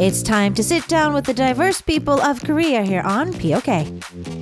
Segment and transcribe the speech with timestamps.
[0.00, 4.39] It's time to sit down with the diverse people of Korea here on POK.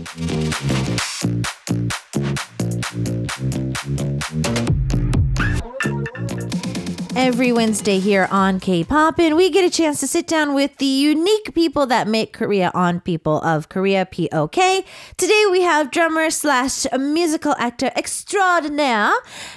[7.28, 10.86] Every Wednesday here on K-pop, and we get a chance to sit down with the
[10.86, 14.56] unique people that make Korea on People of Korea POK.
[15.18, 19.14] Today we have drummer slash musical actor extraordinaire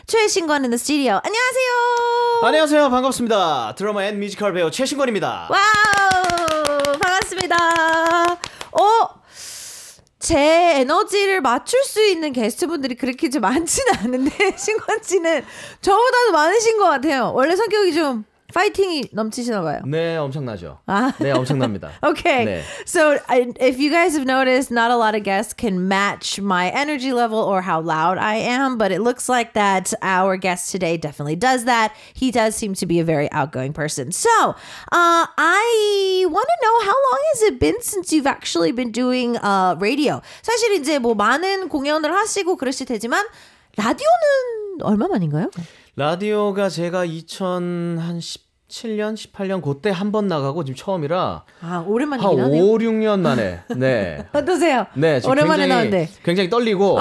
[0.06, 1.20] 최신권 in the studio.
[1.24, 2.42] 안녕하세요.
[2.44, 2.90] 안녕하세요.
[2.90, 3.74] 반갑습니다.
[3.76, 5.48] 드러머 앤 뮤지컬 배우 최신권입니다.
[5.50, 7.56] 와우 반갑습니다.
[8.72, 9.19] 어?
[10.21, 15.43] 제 에너지를 맞출 수 있는 게스트분들이 그렇게 좀 많지는 않은데 신권 씨는
[15.81, 17.31] 저보다도 많으신 것 같아요.
[17.33, 19.81] 원래 성격이 좀 파이팅이 넘치시나 봐요.
[19.85, 20.79] 네, 엄청나죠.
[20.85, 21.13] 아.
[21.19, 21.91] 네, 엄청납니다.
[22.03, 22.45] Okay.
[22.45, 22.61] 네.
[22.85, 26.69] So I, if you guys have noticed, not a lot of guests can match my
[26.69, 30.97] energy level or how loud I am, but it looks like that our guest today
[30.97, 31.93] definitely does that.
[32.13, 34.11] He does seem to be a very outgoing person.
[34.11, 38.91] So uh, I want to know how long has it been since you've actually been
[38.91, 40.21] doing uh, radio?
[40.41, 43.25] 사실 이제 뭐 많은 공연을 하시고 그러실 테지만
[43.77, 45.49] 라디오는 얼마 만인가요?
[45.95, 47.03] 라디오가 제가
[48.71, 52.63] 2017년, 18년 그때 한 번 나가고 지금 처음이라 아한 오랜만이긴 5, 하네요.
[52.63, 53.59] 6년 만에.
[53.77, 54.25] 네.
[54.33, 54.85] 어떠세요?
[54.93, 56.03] 네, 오랜만에 나왔는데.
[56.03, 56.19] 어.
[56.23, 56.99] 굉장히 떨리고,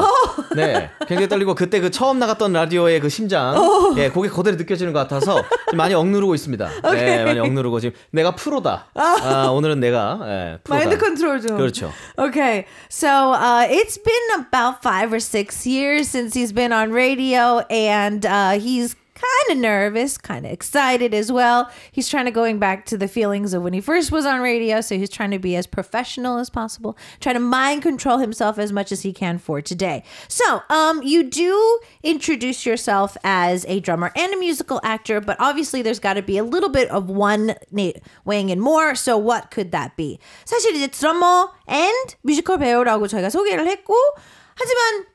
[0.54, 3.94] 네, 굉장히 떨리고 그때 그 처음 나갔던 라디오의 그 심장, 어.
[3.96, 5.42] 예, 그게 그대로 느껴지는 것 같아서
[5.74, 6.68] 많이 억누르고 있습니다.
[6.92, 8.86] 네, 많이 억누르고 지금 내가 프로다.
[8.94, 10.84] 아, 오늘은 내가 예, 프로다.
[10.84, 11.56] 마인드 컨트롤 좀.
[11.56, 11.90] 그렇죠.
[12.18, 17.60] Okay, so uh, it's been about five or six years since he's been on radio,
[17.70, 21.71] and uh, he's kind of nervous, kind of excited as well.
[21.91, 24.81] He's trying to going back to the feelings of when he first was on radio,
[24.81, 28.73] so he's trying to be as professional as possible, trying to mind control himself as
[28.73, 30.03] much as he can for today.
[30.27, 35.81] So, um, you do introduce yourself as a drummer and a musical actor, but obviously
[35.81, 37.91] there's got to be a little bit of one na-
[38.25, 38.95] weighing in more.
[38.95, 40.19] So, what could that be?
[40.45, 43.95] 사실 이제 드러머 and 뮤지컬 배우라고 저희가 소개를 했고,
[44.55, 45.05] 하지만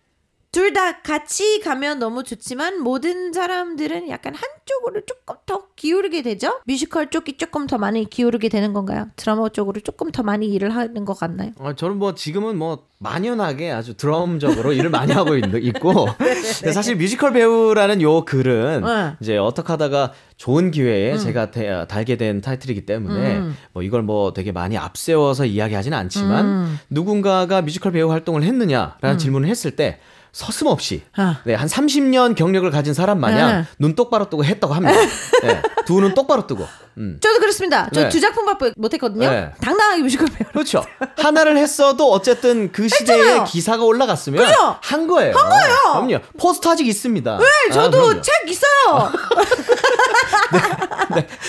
[0.56, 6.62] 둘 다 같이 가면 너무 좋지만 모든 사람들은 약간 한쪽으로 조금 더 기울게 되죠?
[6.66, 9.08] 뮤지컬 쪽이 조금 더 많이 기울게 되는 건가요?
[9.18, 11.52] 드러머 쪽으로 조금 더 많이 일을 하는 것 같나요?
[11.60, 16.08] 어, 저는 뭐 지금은 뭐 만연하게 아주 드럼적으로 일을 많이 하고 있, 있고
[16.74, 19.14] 사실 뮤지컬 배우라는 요 글은 네.
[19.20, 23.42] 이제 어떻게 하다가 좋은 기회에 제가 대- 달게 된 타이틀이기 때문에
[23.74, 29.76] 뭐 이걸 뭐 되게 많이 앞세워서 이야기하지는 않지만 누군가가 뮤지컬 배우 활동을 했느냐라는 질문을 했을
[29.76, 30.00] 때
[30.36, 31.40] 서슴없이 아.
[31.46, 33.66] 네, 한 30년 경력을 가진 사람 마냥 네.
[33.80, 35.00] 눈 똑바로 뜨고 했다고 합니다.
[35.44, 36.68] 네, 두 눈 똑바로 뜨고.
[36.98, 37.18] 음.
[37.22, 37.90] 저도 그렇습니다.
[37.94, 38.10] 저 네.
[38.10, 39.30] 두 작품 밖에 못했거든요.
[39.30, 39.52] 네.
[39.62, 40.48] 당당하게 뮤지컬 배우.
[40.52, 40.84] 그렇죠.
[41.18, 43.44] 하나를 했어도 어쨌든 그 시대에 했잖아요.
[43.46, 44.78] 기사가 올라갔으면 그죠?
[44.82, 45.34] 한 거예요.
[45.38, 45.76] 한 거예요.
[46.08, 46.20] 그럼요.
[46.38, 47.38] 포스터 아직 있습니다.
[47.38, 48.22] 네, 저도 아.
[48.22, 49.12] 책 있어요.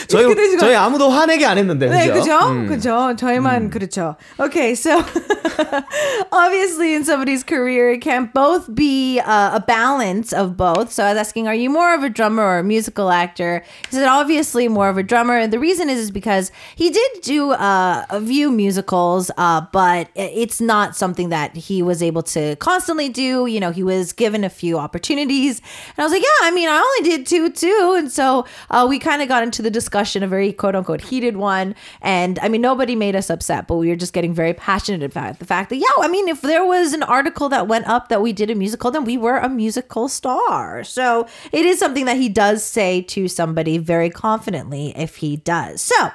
[0.09, 0.61] 저희 이렇게 되시고.
[0.61, 1.87] 저희 아무도 화내게 안 했는데.
[1.89, 2.21] 네, 그죠?
[2.21, 2.39] 그죠?
[2.51, 2.67] 음.
[2.69, 3.15] 그죠?
[3.17, 4.17] 저희만 그렇죠.
[4.39, 4.97] Okay, so
[6.33, 10.93] obviously in somebody's career it can both be uh, a balance of both.
[10.93, 13.65] So I was asking, are you more of a drummer or a musical actor?
[13.91, 17.11] He said obviously more of a drummer, and the reason is is because he did
[17.23, 22.55] do uh, a few musicals, uh, but it's not something that he was able to
[22.57, 23.47] constantly do.
[23.47, 25.61] You know, he was given a few opportunities,
[25.97, 28.87] and I was like, yeah, I mean, I only did two too, and so uh,
[28.89, 32.49] we kind of got into the discussion, a very quote unquote heated one, and I
[32.49, 35.71] mean, nobody made us upset, but we were just getting very passionate about the fact
[35.71, 38.51] that, yeah, I mean, if there was an article that went up that we did
[38.51, 40.84] a musical, then we were a musical star.
[40.84, 45.82] So it is something that he does say to somebody very confidently if he does.
[45.82, 46.12] So,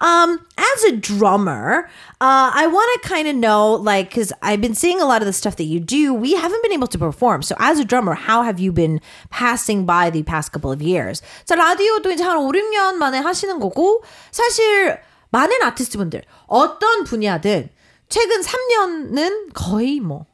[0.00, 1.88] um, as a drummer,
[2.20, 5.26] uh, I want to kind of know, like, because I've been seeing a lot of
[5.26, 6.12] the stuff that you do.
[6.12, 7.42] We haven't been able to perform.
[7.42, 9.00] So, as a drummer, how have you been
[9.30, 11.22] passing by the past couple of years?
[11.46, 14.98] 자, 라디오도 이제 한 5, 6년 만에 하시는 거고, 사실
[15.30, 17.70] 많은 아티스트분들, 어떤 분야든
[18.08, 20.26] 최근 3년은 거의 뭐,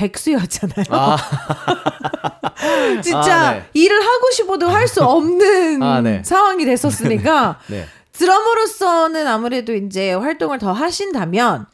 [0.00, 0.86] 백수였잖아요.
[3.02, 3.64] 진짜 아, 네.
[3.74, 6.22] 일을 하고 싶어도 할 수 없는 아, 네.
[6.24, 7.86] 상황이 됐었으니까 네.
[8.12, 11.66] 드러머로서는 아무래도 이제 활동을 더 하신다면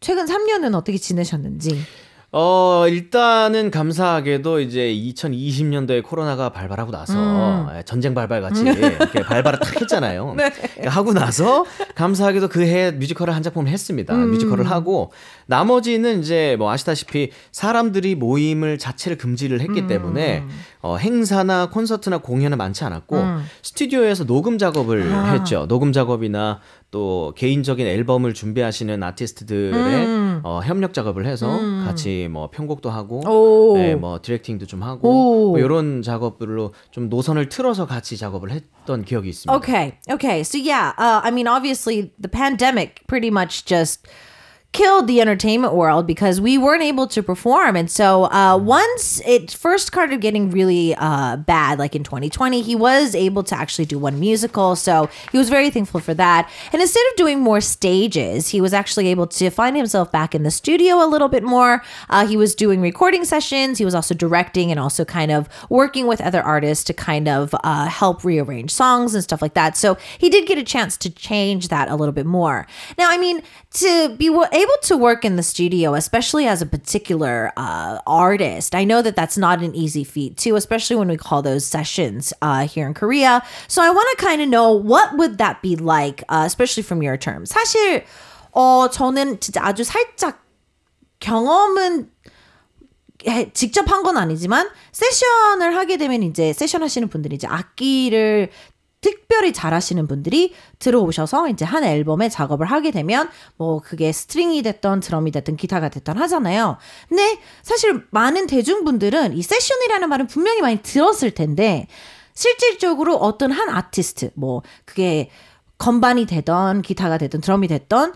[0.00, 1.80] 최근 3년은 어떻게 지내셨는지.
[2.30, 7.66] 어, 일단은 감사하게도 이제 2020년도에 코로나가 발발하고 나서 음.
[7.74, 10.34] 예, 전쟁 발발 같이 이렇게 발발을 딱 했잖아요.
[10.36, 10.50] 네.
[10.50, 11.64] 그러니까 하고 나서
[11.94, 14.14] 감사하게도 그 해 뮤지컬을 한 작품을 했습니다.
[14.14, 14.30] 음.
[14.32, 15.10] 뮤지컬을 하고
[15.46, 19.86] 나머지는 이제 뭐 아시다시피 사람들이 모임을 자체를 금지를 했기 음.
[19.86, 20.44] 때문에
[20.82, 23.24] 어, 행사나 콘서트나 공연은 많지 않았고
[23.62, 25.66] 스튜디오에서 녹음 작업을 했죠.
[25.66, 26.60] 녹음 작업이나
[26.90, 31.48] 또 개인적인 앨범을 준비하시는 아티스트들의 어, 협력 작업을 해서
[31.84, 33.76] 같이 뭐 편곡도 하고 오.
[33.76, 35.50] 네, 뭐 디렉팅도 좀 하고 오.
[35.50, 39.54] 뭐 이런 작업들로 좀 노선을 틀어서 같이 작업을 했던 기억이 있습니다.
[39.56, 39.98] Okay.
[40.10, 40.42] Okay.
[40.42, 44.06] So yeah, uh, I mean, obviously, the pandemic pretty much just
[44.72, 47.74] killed the entertainment world because we weren't able to perform.
[47.74, 52.76] And so uh, once it first started getting really uh, bad, like in 2020, he
[52.76, 54.76] was able to actually do one musical.
[54.76, 56.50] So he was very thankful for that.
[56.72, 60.42] And instead of doing more stages, he was actually able to find himself back in
[60.42, 61.82] the studio a little bit more.
[62.10, 63.78] Uh, he was doing recording sessions.
[63.78, 67.54] He was also directing and also kind of working with other artists to kind of
[67.64, 69.78] uh, help rearrange songs and stuff like that.
[69.78, 72.66] So he did get a chance to change that a little bit more.
[72.98, 73.42] Now, I mean,
[73.74, 78.73] to be wa- able to work in the studio, especially as a particular uh, artist,
[78.73, 82.33] I know that that's not an easy feat too, especially when we call those sessions
[82.41, 83.43] uh, here in Korea.
[83.67, 87.01] So I want to kind of know what would that be like, uh, especially from
[87.03, 87.51] your terms.
[87.53, 88.03] 사실
[88.55, 90.39] 어 저는 진짜 아주 살짝
[91.19, 92.09] 경험은
[93.25, 98.49] 해- 직접 한 건 아니지만 세션을 하게 되면 이제 세션 하시는 분들이 이제 악기를
[99.00, 105.30] 특별히 잘하시는 분들이 들어오셔서 이제 한 앨범에 작업을 하게 되면 뭐 그게 string이 됐던 드럼이
[105.30, 106.78] 됐든 기타가 됐던 하잖아요.
[107.08, 111.86] 근데 사실 많은 대중분들은 이 세션이라는 말은 분명히 많이 들었을 텐데
[112.34, 115.30] 실질적으로 어떤 한 아티스트 뭐 그게
[115.78, 118.14] 건반이 되던 기타가 되든 드럼이 됐던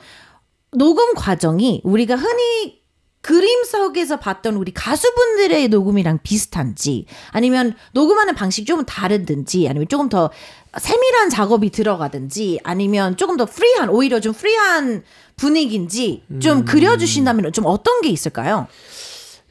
[0.72, 2.82] 녹음 과정이 우리가 흔히
[3.20, 10.30] 그림 속에서 봤던 우리 가수분들의 녹음이랑 비슷한지 아니면 녹음하는 방식이 조금 다르든지 아니면 조금 더
[10.78, 15.02] 세밀한 작업이 들어가든지 아니면 조금 더 프리한 오히려 좀 프리한
[15.36, 18.66] 분위기인지 좀 그려주신다면 좀 어떤 게 있을까요?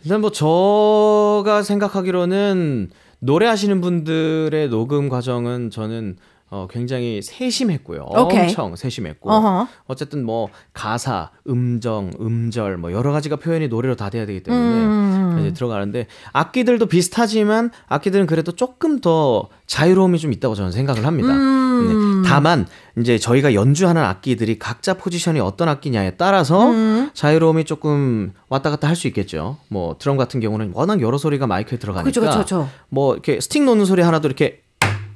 [0.03, 2.89] 일단 뭐 저가 생각하기로는
[3.19, 6.18] 노래하시는 분들의 녹음 과정은 저는
[6.53, 8.01] 어, 굉장히 세심했고요.
[8.09, 8.42] 오케이.
[8.42, 9.31] 엄청 세심했고.
[9.31, 9.68] 어허.
[9.88, 15.42] 어쨌든 뭐 가사, 음정, 음절 뭐 여러 가지가 표현이 노래로 다 돼야 되기 음, 때문에
[15.42, 21.30] 이제 들어가는데 악기들도 비슷하지만 악기들은 그래도 조금 더 자유로움이 좀 있다고 저는 생각을 합니다.
[21.33, 22.21] 음.
[22.21, 22.30] 네.
[22.30, 22.68] 다만
[23.00, 27.09] 이제 저희가 연주하는 악기들이 각자 포지션이 어떤 악기냐에 따라서 음.
[27.13, 29.56] 자유로움이 조금 왔다 갔다 할 수 있겠죠.
[29.69, 32.69] 뭐 드럼 같은 경우는 워낙 여러 소리가 마이크에 들어가니까 그쵸, 그쵸, 그쵸.
[32.89, 34.62] 뭐 이렇게 스틱 놓는 소리 하나도 이렇게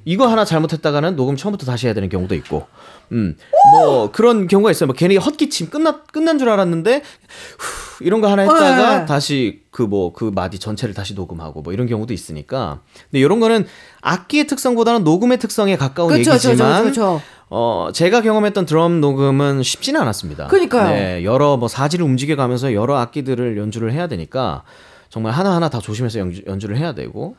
[0.06, 2.68] 이거 하나 잘못했다가는 녹음 처음부터 다시 해야 되는 경우도 있고,
[3.12, 3.36] 음,
[3.74, 4.86] 뭐 그런 경우가 있어요.
[4.88, 7.02] 뭐 괜히 헛기침 끝나 끝난 줄 알았는데
[7.58, 9.06] 후, 이런 거 하나 했다가 네.
[9.06, 12.82] 다시 그 뭐 그 마디 전체를 다시 녹음하고 뭐 이런 경우도 있으니까.
[13.10, 13.66] 근데 이런 거는
[14.02, 17.22] 악기의 특성보다는 녹음의 특성에 가까운 그쵸, 얘기지만, 그쵸, 그쵸.
[17.50, 20.48] 어 제가 경험했던 드럼 녹음은 쉽지는 않았습니다.
[20.48, 20.90] 그러니까요.
[20.90, 24.64] 네, 여러 뭐 사지를 움직여가면서 여러 악기들을 연주를 해야 되니까
[25.10, 27.36] 정말 하나 하나 다 조심해서 연주, 연주를 해야 되고.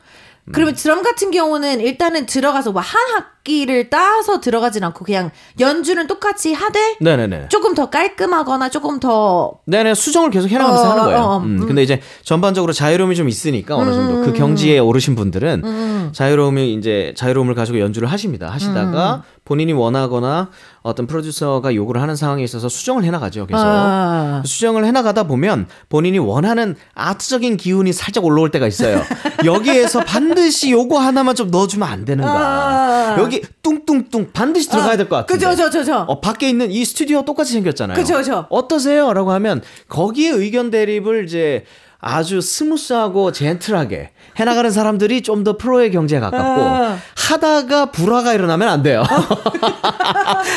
[0.53, 6.53] 그러면 드럼 같은 경우는 일단은 들어가서 뭐 한 학기를 따서 들어가진 않고 그냥 연주는 똑같이
[6.53, 7.49] 하되 네네네.
[7.49, 11.19] 조금 더 깔끔하거나 조금 더 네네 수정을 계속 해나가면서 어, 하는 거예요.
[11.19, 14.25] 어, 어, 음, 근데 이제 전반적으로 자유로움이 좀 있으니까 어느 정도 음.
[14.25, 18.49] 그 경지에 오르신 분들은 자유로움이 이제 자유로움을 가지고 연주를 하십니다.
[18.51, 19.36] 하시다가 음.
[19.47, 20.51] 본인이 원하거나
[20.83, 23.47] 어떤 프로듀서가 요구를 하는 상황에 있어서 수정을 해나가죠.
[23.47, 24.43] 그래서 아.
[24.45, 29.01] 수정을 해나가다 보면 본인이 원하는 아트적인 기운이 살짝 올라올 때가 있어요.
[29.47, 32.31] 여기에서 반드시 요거 하나만 좀 넣어주면 안 되는가?
[32.31, 33.17] 아.
[33.21, 35.47] 여기 뚱뚱뚱 반드시 들어가야 될것 같은데.
[35.47, 36.01] 그죠, 저, 저, 저.
[36.01, 37.97] 어, 밖에 있는 이 스튜디오 똑같이 생겼잖아요.
[37.97, 38.47] 그죠, 그죠.
[38.51, 39.13] 어떠세요?
[39.13, 41.65] 라고 하면 거기에 의견 대립을 이제
[41.99, 46.99] 아주 smooth하고 gentle하게 해나가는 사람들이 좀 더 프로의 경지에 가깝고 아.
[47.26, 49.02] 하다가 불화가 일어나면 안 돼요.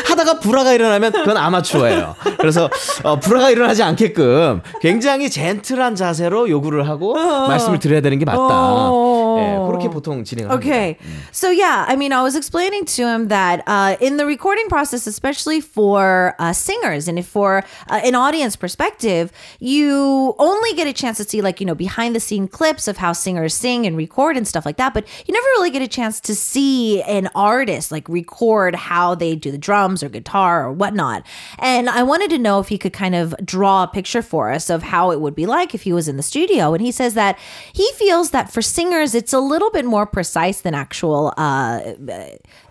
[0.05, 2.15] 하다가 불화가 일어나면 그건 아마추어예요.
[2.38, 2.69] 그래서
[3.03, 8.38] 어, 불화가 일어나지 않게끔 굉장히 gentle한 자세로 요구를 하고 말씀을 드려야 되는 게 맞다.
[8.39, 9.19] 어.
[9.39, 10.69] 예, 그렇게 보통 진행을 합니다.
[10.69, 10.97] Okay.
[11.31, 15.07] So yeah, I mean, I was explaining to him that uh, in the recording process,
[15.07, 21.17] especially for uh, singers and for uh, an audience perspective, you only get a chance
[21.17, 24.38] to see like you know behind the scene clips of how singers sing and record
[24.38, 27.91] and stuff like that, but you never really get a chance to see an artist
[27.91, 31.25] like record how they do the drums or guitar or whatnot.
[31.57, 34.69] And I wanted to know if he could kind of draw a picture for us
[34.69, 36.73] of how it would be like if he was in the studio.
[36.73, 37.39] And he says that
[37.73, 41.93] he feels that for singers, it's a little bit more precise than actual uh,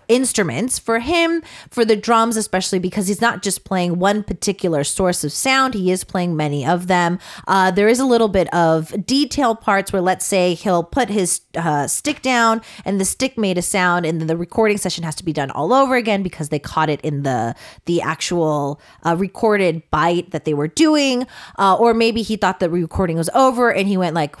[0.09, 0.77] instruments.
[0.77, 5.31] For him, for the drums, especially because he's not just playing one particular source of
[5.31, 7.19] sound, he is playing many of them.
[7.47, 11.41] Uh, there is a little bit of detailed parts where, let's say, he'll put his
[11.55, 15.15] uh, stick down and the stick made a sound, and then the recording session has
[15.15, 19.15] to be done all over again because they caught it in the the actual uh,
[19.15, 21.25] recorded bite that they were doing,
[21.57, 24.35] uh, or maybe he thought the recording was over and he went like.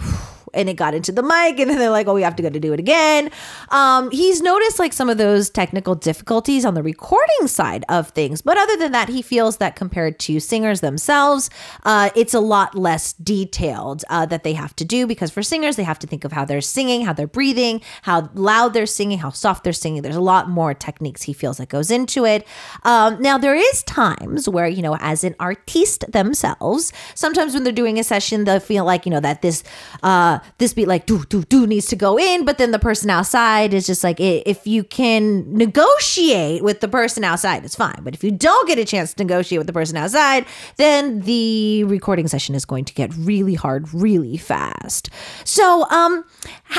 [0.53, 2.49] And it got into the mic, and then they're like, oh, we have to go
[2.49, 3.31] to do it again.
[3.69, 8.41] Um, he's noticed like some of those technical difficulties on the recording side of things,
[8.41, 11.49] but other than that, he feels that compared to singers themselves,
[11.83, 15.75] uh, it's a lot less detailed uh, that they have to do because for singers,
[15.75, 19.19] they have to think of how they're singing, how they're breathing, how loud they're singing,
[19.19, 20.01] how soft they're singing.
[20.01, 22.45] There's a lot more techniques he feels that goes into it.
[22.83, 27.73] Um, now, there is times where, you know, as an artiste themselves, sometimes when they're
[27.73, 29.63] doing a session, they'll feel like, you know, that this,
[30.03, 33.10] uh, this beat like do, do, do needs to go in, but then the person
[33.10, 38.00] outside is just like, if you can negotiate with the person outside, it's fine.
[38.02, 40.46] But if you don't get a chance to negotiate with the person outside,
[40.76, 45.10] then the recording session is going to get really hard really fast.
[45.44, 46.24] So, um,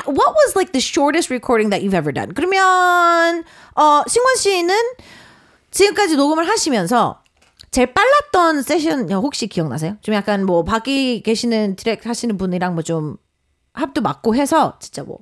[0.06, 2.34] what was like the shortest recording that you've ever done?
[2.34, 3.44] 그러면
[3.76, 4.76] 어 승관 씨는
[5.72, 7.22] 지금까지 녹음을 하시면서
[7.72, 9.98] 제일 빨랐던 세션 혹시 기억나세요?
[10.02, 13.18] 좀 약간 뭐 밖에 계시는 디렉 하시는 분이랑 뭐 좀
[13.73, 15.19] 합도 맞고 해서 진짜 뭐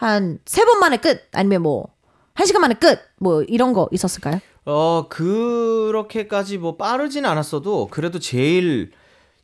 [0.00, 1.88] 한 세 번 만에 끝 아니면 뭐
[2.34, 4.40] 한 시간 만에 끝 뭐 이런 거 있었을까요?
[4.64, 8.90] 어 그렇게까지 뭐 빠르진 않았어도 그래도 제일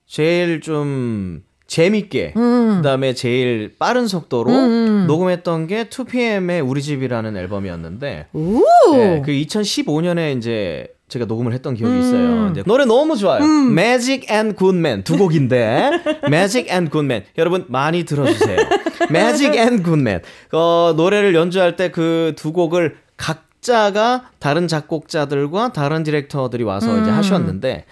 [0.07, 2.76] 제일 좀 재밌게 음.
[2.76, 5.04] 그다음에 제일 빠른 속도로 음.
[5.07, 12.19] 녹음했던 게 2PM의 우리 집이라는 앨범이었는데 네, 그 2015년에 이제 제가 녹음을 했던 기억이 있어요.
[12.49, 12.62] 음.
[12.67, 13.43] 노래 너무 좋아요.
[13.43, 13.73] 음.
[13.73, 15.91] Magic and Good Man 두 곡인데
[16.29, 18.59] Magic and Good Man 여러분 많이 들어주세요.
[19.11, 20.21] Magic and Good Man
[20.53, 27.03] 어, 노래를 연주할 때 그 두 곡을 각자가 다른 작곡자들과 다른 디렉터들이 와서 음.
[27.03, 27.85] 이제 하셨는데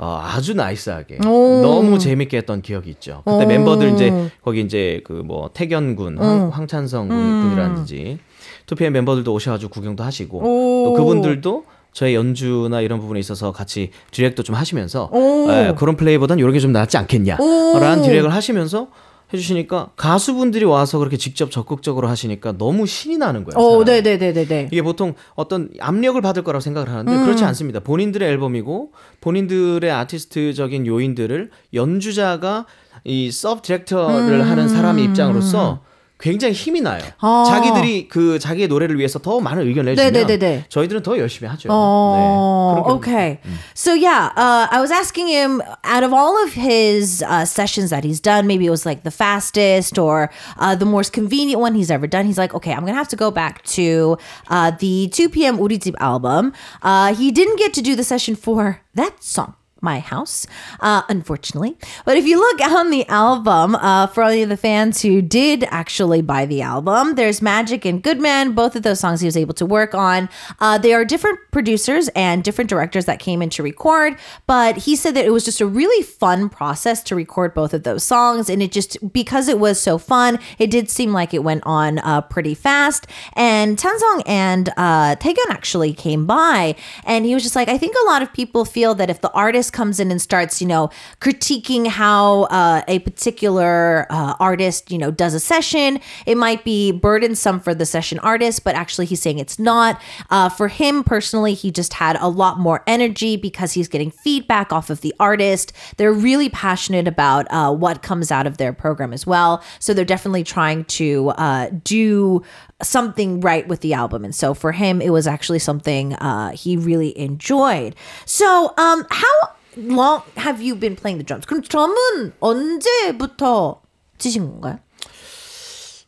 [0.00, 1.60] 어, 아주 nice하게 오.
[1.62, 3.22] 너무 재밌게 했던 기억이 있죠.
[3.24, 3.48] 그때 오.
[3.48, 7.42] 멤버들 이제 거기 이제 그 뭐 택연군, 황, 황찬성 음.
[7.42, 8.18] 군이라든지
[8.66, 10.84] 2PM 멤버들도 오셔가지고 구경도 하시고 오.
[10.84, 16.38] 또 그분들도 저의 연주나 이런 부분에 있어서 같이 direct도 좀 하시면서 에, 예, 그런 플레이보단
[16.38, 18.88] 이런 게 좀 낫지 않겠냐라는 direct을 하시면서
[19.32, 23.62] 해주시니까 가수분들이 와서 그렇게 직접 적극적으로 하시니까 너무 신이 나는 거예요.
[23.62, 24.68] 오, 네네 네 네.
[24.72, 27.24] 이게 보통 어떤 압력을 받을 거라고 생각을 하는데 음.
[27.24, 27.80] 그렇지 않습니다.
[27.80, 32.64] 본인들의 앨범이고 본인들의 아티스트적인 요인들을 연주자가
[33.04, 34.50] 이 sub director를 음.
[34.50, 35.80] 하는 사람의 입장으로서
[36.23, 37.01] 굉장히 힘이 나요.
[37.19, 37.43] 아.
[37.45, 40.65] 자기들이 그 자기의 노래를 위해서 더 많은 의견을 내주면 네네네네.
[40.69, 41.67] 저희들은 더 열심히 하죠.
[41.69, 42.91] 어, 네.
[42.93, 43.39] Okay.
[43.43, 43.59] 음.
[43.75, 48.05] So yeah, uh, I was asking him out of all of his uh, sessions that
[48.05, 51.91] he's done, maybe it was like the fastest or uh, the most convenient one he's
[51.91, 52.25] ever done.
[52.25, 55.59] He's like, okay, I'm gonna have to go back to uh, the 2 p.m.
[55.59, 56.53] 우리 집 album.
[56.81, 60.46] Uh, he didn't get to do the session for that song my house,
[60.80, 61.76] uh, unfortunately.
[62.04, 65.64] But if you look on the album, uh, for any of the fans who did
[65.64, 68.52] actually buy the album, there's Magic and Goodman.
[68.52, 70.28] Both of those songs he was able to work on.
[70.60, 74.16] Uh, they are different producers and different directors that came in to record,
[74.46, 77.82] but he said that it was just a really fun process to record both of
[77.82, 78.50] those songs.
[78.50, 81.98] And it just, because it was so fun, it did seem like it went on
[81.98, 83.06] uh, pretty fast.
[83.34, 87.94] And Tansong and uh, Taegeon actually came by, and he was just like, I think
[88.02, 90.66] a lot of people feel that if the artist artist comes in and starts, you
[90.66, 96.64] know, critiquing how uh, a particular uh, artist, you know, does a session, it might
[96.64, 100.00] be burdensome for the session artist, but actually he's saying it's not.
[100.30, 104.72] Uh, for him personally, he just had a lot more energy because he's getting feedback
[104.72, 105.72] off of the artist.
[105.96, 109.62] They're really passionate about uh, what comes out of their program as well.
[109.80, 112.42] So they're definitely trying to uh, do
[112.82, 114.24] something right with the album.
[114.24, 117.94] And so for him, it was actually something uh, he really enjoyed.
[118.24, 121.46] So, um, how long have you been playing the drums?
[121.46, 123.80] 그럼 드럼은 언제부터
[124.18, 124.78] 치신 건가요?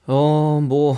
[0.06, 0.96] 어, 뭐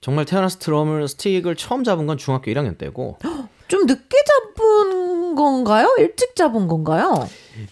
[0.00, 3.18] 정말 태어나서 드럼을 스틱을 처음 잡은 건 중학교 1학년 때고
[3.68, 5.94] 좀 늦게 잡은 건가요?
[5.98, 7.26] 일찍 잡은 건가요?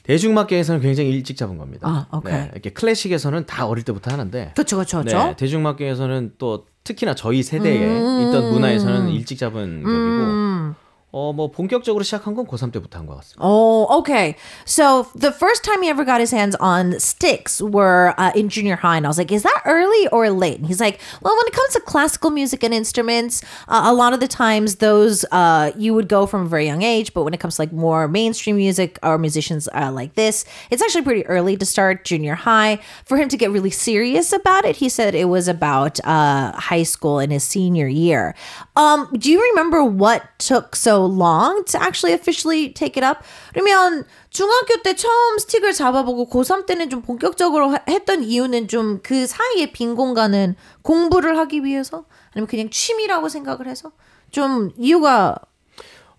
[0.05, 1.87] 대중음악계에서는 굉장히 일찍 잡은 겁니다.
[1.87, 2.33] 아, 오케이.
[2.33, 4.53] 네, 이렇게 클래식에서는 다 어릴 때부터 하는데.
[4.55, 10.75] 그렇죠, 그렇죠, 네, 대중음악계에서는 또 특히나 저희 세대에 음~ 있던 문화에서는 일찍 잡은 격이고.
[11.10, 13.40] 음~ 어, 뭐 본격적으로 시작한 건 고3 때부터 한 것 같습니다.
[13.40, 14.36] Oh, okay.
[14.66, 18.76] So the first time he ever got his hands on sticks were uh, in junior
[18.76, 21.48] high, and I was like, "Is that early or late?" And he's like, "Well, when
[21.48, 23.40] it comes to classical music and instruments,
[23.72, 26.84] uh, a lot of the times those uh, you would go from a very young
[26.84, 30.44] age, but when it comes to like more mainstream music or musicians uh, like this,
[30.70, 32.76] it's actually pretty early to start junior high.
[33.06, 36.84] For him to get really serious about it, he said it was about uh, high
[36.84, 38.36] school in his senior year.
[38.76, 43.25] Um, do you remember what took so long to actually officially take it up?
[43.53, 49.73] 그러면 중학교 때 처음 스틱을 잡아보고 고3 때는 좀 본격적으로 했던 이유는 좀 그 사이에
[49.73, 53.93] 빈 공간은 공부를 하기 위해서 아니면 그냥 취미라고 생각을 해서
[54.31, 55.37] 좀 이유가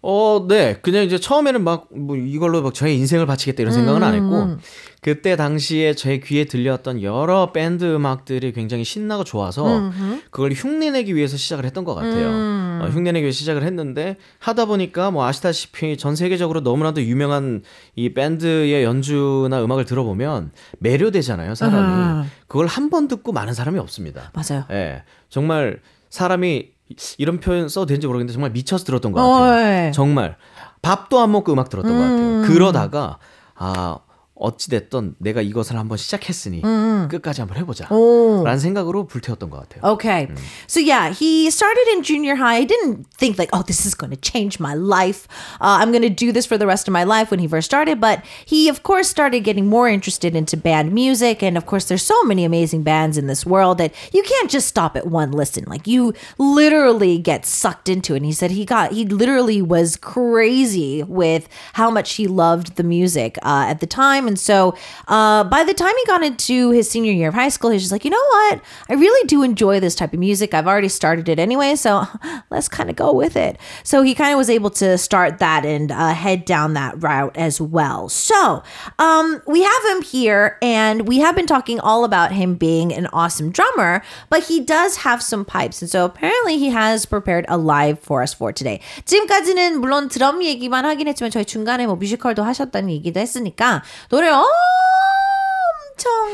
[0.03, 0.77] 어, 네.
[0.81, 4.58] 그냥 이제 처음에는 막, 뭐, 이걸로 막 저의 인생을 바치겠다 이런 생각은 안 했고, 음.
[5.00, 9.91] 그때 당시에 제 귀에 들렸던 여러 밴드 음악들이 굉장히 신나고 좋아서,
[10.31, 12.29] 그걸 흉내내기 위해서 시작을 했던 것 같아요.
[12.29, 12.79] 음.
[12.81, 17.62] 어, 흉내내기 위해서 시작을 했는데, 하다 보니까 뭐 아시다시피 전 세계적으로 너무나도 유명한
[17.96, 21.77] 이 밴드의 연주나 음악을 들어보면 매료되잖아요, 사람이.
[21.77, 22.25] 아.
[22.48, 24.31] 그걸 한 번 듣고 많은 사람이 없습니다.
[24.34, 24.65] 맞아요.
[24.72, 25.03] 예.
[25.29, 25.79] 정말
[26.10, 26.70] 사람이
[27.17, 29.88] 이런 표현 써도 되는지 모르겠는데 정말 미쳐서 들었던 것 어, 같아요.
[29.88, 29.91] 예.
[29.91, 30.38] 정말
[30.81, 32.41] 밥도 안 먹고 음악 들었던 것 음.
[32.41, 32.53] 같아요.
[32.53, 33.17] 그러다가
[33.55, 34.00] 아
[34.40, 37.09] 어찌 됐던 내가 이것을 한번 시작했으니 음.
[37.11, 37.88] 끝까지 한번 해보자.
[37.90, 38.42] 오.
[38.45, 39.92] 라는 생각으로 불태웠던 것 같아요.
[39.95, 40.28] Okay.
[40.66, 42.61] So yeah, he started in junior high.
[42.61, 45.26] He didn't think like, oh, this is going to change my life.
[45.59, 47.64] Uh, I'm going to do this for the rest of my life when he first
[47.64, 47.99] started.
[47.99, 51.42] But he, of course, started getting more interested into band music.
[51.42, 54.68] And of course, there's so many amazing bands in this world that you can't just
[54.68, 55.64] stop at one listen.
[55.66, 58.18] Like you literally get sucked into it.
[58.18, 62.85] And he said he got, he literally was crazy with how much he loved the
[62.85, 64.26] music uh, at the time.
[64.30, 64.75] And so
[65.09, 67.92] uh, by the time he got into his senior year of high school, he's just
[67.92, 68.61] like, you know what?
[68.88, 70.54] I really do enjoy this type of music.
[70.54, 72.06] I've already started it anyway, so
[72.50, 73.59] let's kind of go with it.
[73.83, 77.37] So he kind of was able to start that and uh, head down that route
[77.37, 78.09] as well.
[78.09, 78.62] So
[78.99, 83.09] um, we have him here, and we have been talking all about him being an
[83.12, 85.83] awesome drummer, but he does have some pipes.
[85.83, 88.80] And so apparently he has prepared a live for us for today.
[89.04, 94.51] 지금까지는 물론 드럼 얘기만 하긴 했지만 저희 중간에 뭐 뮤지컬도 하셨다는 얘기도 했으니까 노래 엄청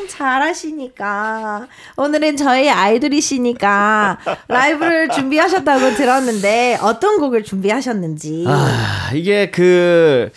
[0.08, 1.68] 잘하시니까.
[1.98, 8.46] 오늘은 저희 아이돌이시니까 라이브를 준비하셨다고 들었는데 어떤 곡을 준비하셨는지.
[8.48, 10.30] 아 이게 그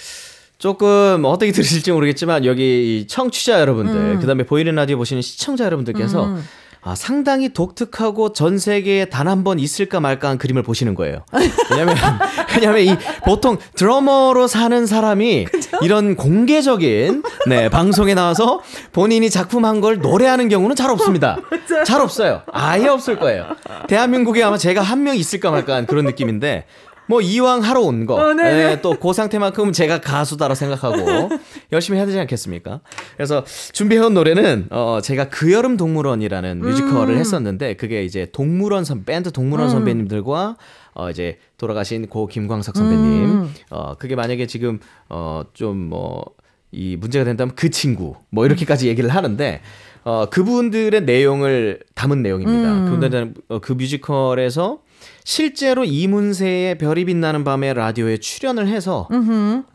[0.59, 6.37] 조금 어떻게 들으실지 모르겠지만 여기 이 청취자 여러분들 그다음에 보이는 라디오 보시는 시청자 여러분들께서
[6.82, 11.25] 아, 상당히 독특하고 전 세계에 단 한 번 있을까 말까한 그림을 보시는 거예요.
[11.70, 11.94] 왜냐면,
[12.56, 15.46] 왜냐면 이 보통 드러머로 사는 사람이
[15.82, 18.60] 이런 공개적인 네, 방송에 나와서
[18.92, 21.38] 본인이 작품 한 걸 노래하는 경우는 잘 없습니다.
[21.87, 22.42] 잘 없어요.
[22.52, 23.46] 아예 없을 거예요.
[23.88, 26.64] 대한민국에 아마 제가 한 명 있을까 말까한 그런 느낌인데
[27.10, 28.70] 뭐 이왕 하러 온 거, 어, 네네.
[28.72, 31.28] 예, 또그 상태만큼은 제가 가수다라 생각하고
[31.72, 32.80] 열심히 해야 되지 않겠습니까?
[33.16, 39.32] 그래서 준비해온 노래는 어 제가 그 여름 동물원이라는 뮤지컬을 했었는데 그게 이제 동물원 선 밴드
[39.32, 40.56] 동물원 선배님들과
[40.94, 46.25] 어 이제 돌아가신 고 김광석 선배님 어 그게 만약에 지금 어 좀 뭐
[46.73, 49.60] 이 문제가 된다면 그 친구 뭐 이렇게까지 얘기를 하는데
[50.04, 52.84] 어 그분들의 내용을 담은 내용입니다.
[52.84, 54.78] 그분들은 어, 그 뮤지컬에서
[55.25, 59.09] 실제로 이문세의 별이 빛나는 밤에 라디오에 출연을 해서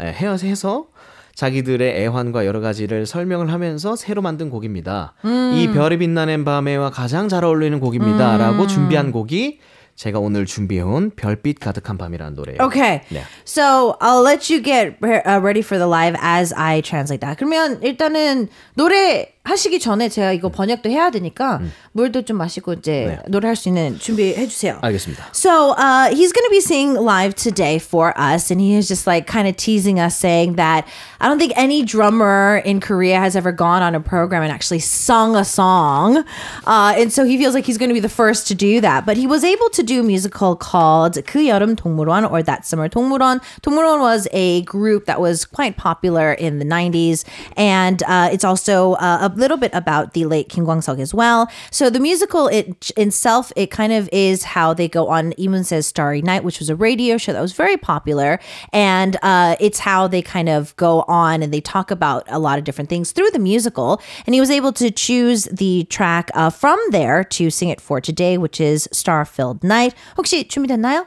[0.01, 0.87] 예, 헤어서 해서
[1.35, 5.13] 자기들의 애환과 여러 가지를 설명을 하면서 새로 만든 곡입니다.
[5.53, 9.59] 이 별이 빛나는 밤에와 가장 잘 어울리는 곡입니다라고 준비한 곡이
[9.95, 12.59] 제가 오늘 준비해온 별빛 가득한 밤이라는 노래예요.
[12.61, 13.01] Okay.
[13.09, 13.23] 네.
[13.45, 17.37] So I'll let you get uh, ready for the live as I translate that.
[17.37, 21.60] 그러면 일단은 노래 하시기 전에 제가 이거 번역도 해야 되니까
[21.92, 24.78] 물도 좀 마시고 이제 노래할 수 있는 준비해 주세요.
[24.82, 25.24] 알겠습니다.
[25.32, 29.06] So uh, he's going to be singing live today for us, and he is just
[29.08, 30.86] like kind of teasing us, saying that
[31.20, 34.78] I don't think any drummer in Korea has ever gone on a program and actually
[34.80, 36.18] sung a song,
[36.66, 39.04] uh, and so he feels like he's going to be the first to do that.
[39.06, 42.88] But he was able to do a musical called 그 여름 동물원 or That Summer
[42.88, 43.40] 동물원.
[43.62, 47.24] 동물원 was a group that was quite popular in the 90s,
[47.56, 51.50] and uh, it's also uh, a little bit about the late Kim Kwang-seok as well.
[51.70, 55.86] So the musical it itself, it kind of is how they go on Emun Says
[55.86, 58.38] Starry Night, which was a radio show that was very popular.
[58.72, 62.58] And uh, it's how they kind of go on and they talk about a lot
[62.58, 64.00] of different things through the musical.
[64.26, 68.00] And he was able to choose the track uh, from there to sing it for
[68.00, 69.94] today, which is Star Filled Night.
[70.16, 71.06] 혹시 준비됐나요?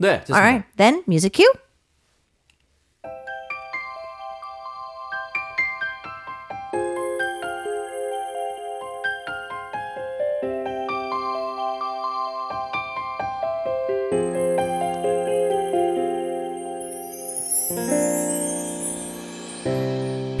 [0.00, 0.34] 네, 됐습니다.
[0.34, 1.52] All right, then music cue.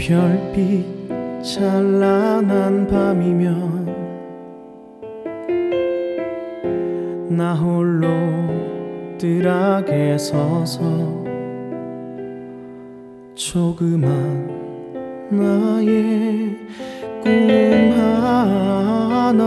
[0.05, 0.85] 별빛
[1.41, 3.85] 찬란한 밤이면
[7.29, 8.09] 나 홀로
[9.17, 11.23] 뜰하게 서서
[13.33, 14.51] 조그만
[15.29, 16.57] 나의
[17.23, 19.39] 꿈 하나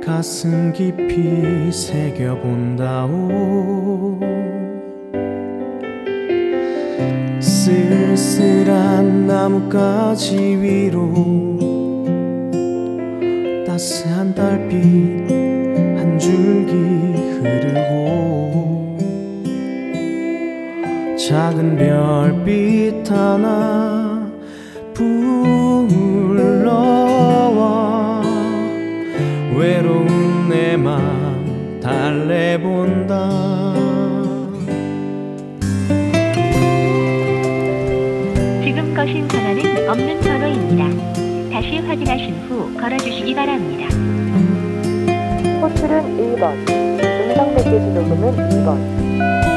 [0.00, 3.32] 가슴 깊이 새겨본다오
[7.72, 11.12] 쓸쓸한 나뭇가지 위로
[13.66, 15.30] 따스한 달빛
[15.98, 16.72] 한 줄기
[17.38, 18.96] 흐르고
[21.16, 23.91] 작은 별빛 하나
[41.62, 43.84] 다시 확인하신 후 걸어주시기 바랍니다.
[45.60, 49.51] 호출은 1번, 음성 메시지 녹음은 2번.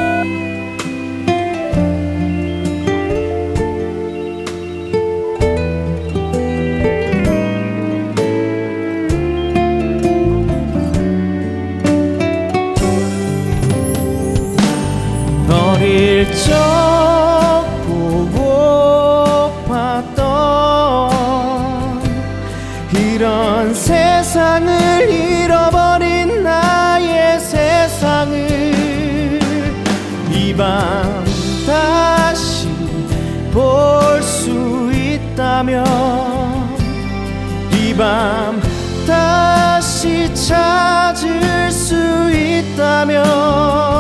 [35.66, 35.84] 있다면
[37.72, 38.62] 이 밤
[39.08, 41.96] 다시 찾을 수
[42.32, 43.95] 있다면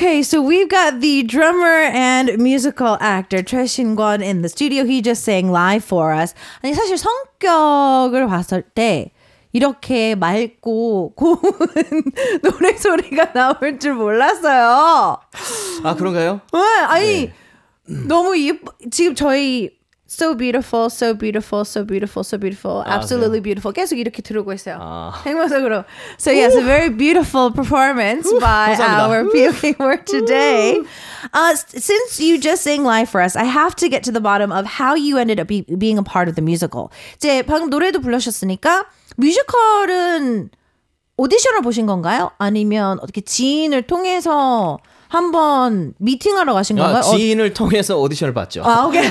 [0.00, 4.86] Okay, so we've got the drummer and musical actor Shin-kwon in the studio.
[4.86, 6.32] He just sang live for us.
[6.62, 9.12] 아니 사실 성격을 봤을 때
[9.52, 11.38] 이렇게 맑고 고운
[12.42, 15.18] 노래 소리가 나올 줄 몰랐어요.
[15.84, 16.40] 아 그런가요?
[16.50, 17.30] 네, 아니
[17.84, 18.72] 너무 예뻐.
[18.90, 19.68] 지금 저희
[20.09, 23.73] so beautiful, so beautiful, so beautiful, so beautiful, 아, absolutely beautiful.
[23.73, 24.77] 계속 이렇게 들어오고 있어요.
[24.79, 25.11] 아.
[25.25, 25.83] 행복적으로.
[26.19, 29.09] So yes, a very beautiful performance by 감사합니다.
[29.09, 30.77] our feeling word today.
[31.33, 34.21] Uh, s- since you just sang live for us, I have to get to the
[34.21, 36.91] bottom of how you ended up be, being a part of the musical.
[37.17, 38.85] 이제 방금 노래도 불러주셨으니까
[39.17, 40.49] 뮤지컬은
[41.17, 42.31] 오디션을 보신 건가요?
[42.37, 44.77] 아니면 어떻게 지인을 통해서
[45.10, 46.98] 한번 미팅하러 가신 건가요?
[46.98, 48.62] 아, 지인을 통해서 오디션을 봤죠.
[48.62, 49.10] 어, 아, 오케이.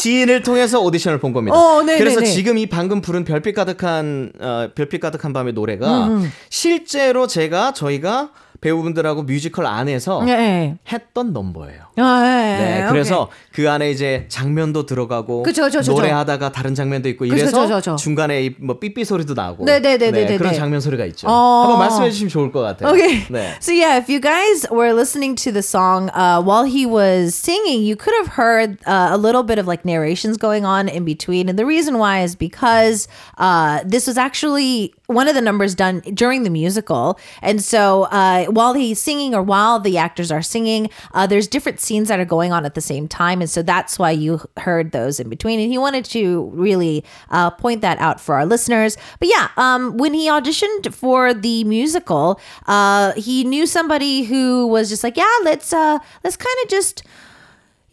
[0.00, 1.56] 지인을 통해서 오디션을 본 겁니다.
[1.56, 2.32] 어, 네, 그래서 네, 네.
[2.32, 8.30] 지금 이 방금 부른 별빛 가득한 어, 별빛 가득한 밤의 노래가 음, 실제로 제가 저희가
[8.60, 10.76] 배우분들하고 뮤지컬 안에서 네.
[10.90, 11.82] 했던 넘버예요.
[11.97, 12.81] 아, 네.
[12.81, 15.93] 네, 그래서 그 안에 이제 장면도 들어가고 그쵸, 그쵸, 그쵸.
[15.93, 17.95] 노래하다가 다른 장면도 있고 그쵸, 이래서 그쵸, 그쵸.
[17.95, 20.57] 중간에 이 뭐 삐삐 소리도 나고 네, 네, 네, 네, 네, 그런 네.
[20.57, 21.27] 장면 소리가 있죠.
[21.27, 21.61] 어.
[21.63, 22.89] 한번 말씀해 주시면 좋을 것 같아요.
[22.91, 23.23] Okay.
[23.29, 23.55] 네.
[23.61, 27.83] So yeah, if you guys were listening to the song uh, while he was singing,
[27.83, 31.49] you could have heard uh, a little bit of like narrations going on in between,
[31.49, 36.01] and the reason why is because uh, this was actually one of the numbers done
[36.13, 40.89] during the musical, and so uh, while he's singing or while the actors are singing,
[41.13, 43.98] uh, there's different scenes that are going on at the same time, and so that's
[43.98, 45.60] why you heard those in between.
[45.60, 48.96] And he wanted to really uh, point that out for our listeners.
[49.18, 54.88] But yeah, um, when he auditioned for the musical, uh, he knew somebody who was
[54.88, 57.02] just like, yeah, let's uh, let's kind of just.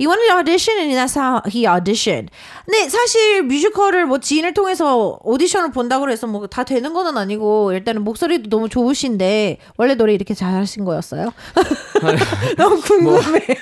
[0.02, 2.32] He wanted to audition and that's how he auditioned.
[2.66, 8.04] 근데 사실 뮤지컬을 뭐 지인을 통해서 오디션을 본다고 해서 뭐 다 되는 거는 아니고 일단은
[8.04, 11.34] 목소리도 너무 좋으신데 원래 노래 이렇게 잘하신 거였어요?
[12.58, 13.56] 너무 궁금해요.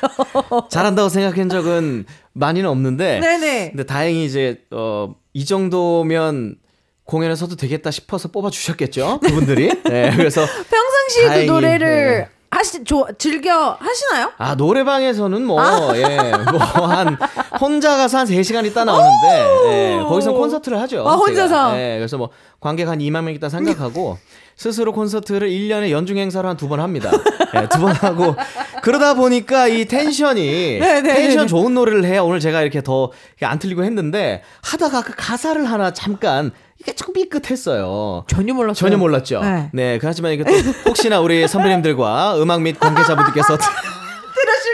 [0.70, 3.70] 잘한다고 생각한 적은 많이는 없는데 네네.
[3.72, 6.58] 근데 다행히 이제 어, 이 정도면
[7.06, 9.70] 공연에서도 되겠다 싶어서 뽑아 주셨겠죠 그분들이.
[9.86, 14.32] 네, 그래서 평상시에도 다행히, 노래를 하시 조, 즐겨 하시나요?
[14.40, 15.62] 아, 노래방에서는 뭐,
[15.96, 17.16] 예, 뭐, 한,
[17.62, 21.08] 혼자 가서 한 3시간 있다 나오는데, 예, 거기서 콘서트를 하죠.
[21.08, 21.78] 아, 혼자서?
[21.80, 24.18] 예, 그래서 뭐, 관객 한 2만 명 있다 생각하고,
[24.58, 27.12] 스스로 콘서트를 1년에 연중 행사를 한두 번 합니다.
[27.56, 28.36] 예, 두 번 하고,
[28.82, 30.42] 그러다 보니까 이 tension이,
[30.82, 31.46] 네, 네, 텐션 네.
[31.48, 33.12] 좋은 노래를 해야 오늘 제가 이렇게 더
[33.44, 38.26] 안 틀리고 했는데, 하다가 그 가사를 하나 잠깐, 이게 조금 삐끗했어요.
[38.28, 38.76] 전혀 몰랐어요.
[38.76, 39.42] 전혀 몰랐죠.
[39.42, 39.70] 네.
[39.74, 39.98] 네.
[39.98, 40.52] 그렇지만 이게 또
[40.88, 43.58] 혹시나 우리 선배님들과 음악 및 관계자분들께서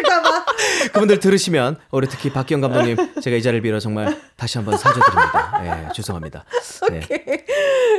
[0.02, 0.44] 들으실까봐.
[0.92, 5.88] 그분들 들으시면 우리 특히 박기영 감독님 제가 이 자리를 빌어 정말 다시 한번 사죄드립니다.
[5.88, 6.44] 예, 죄송합니다.
[6.90, 7.00] 네.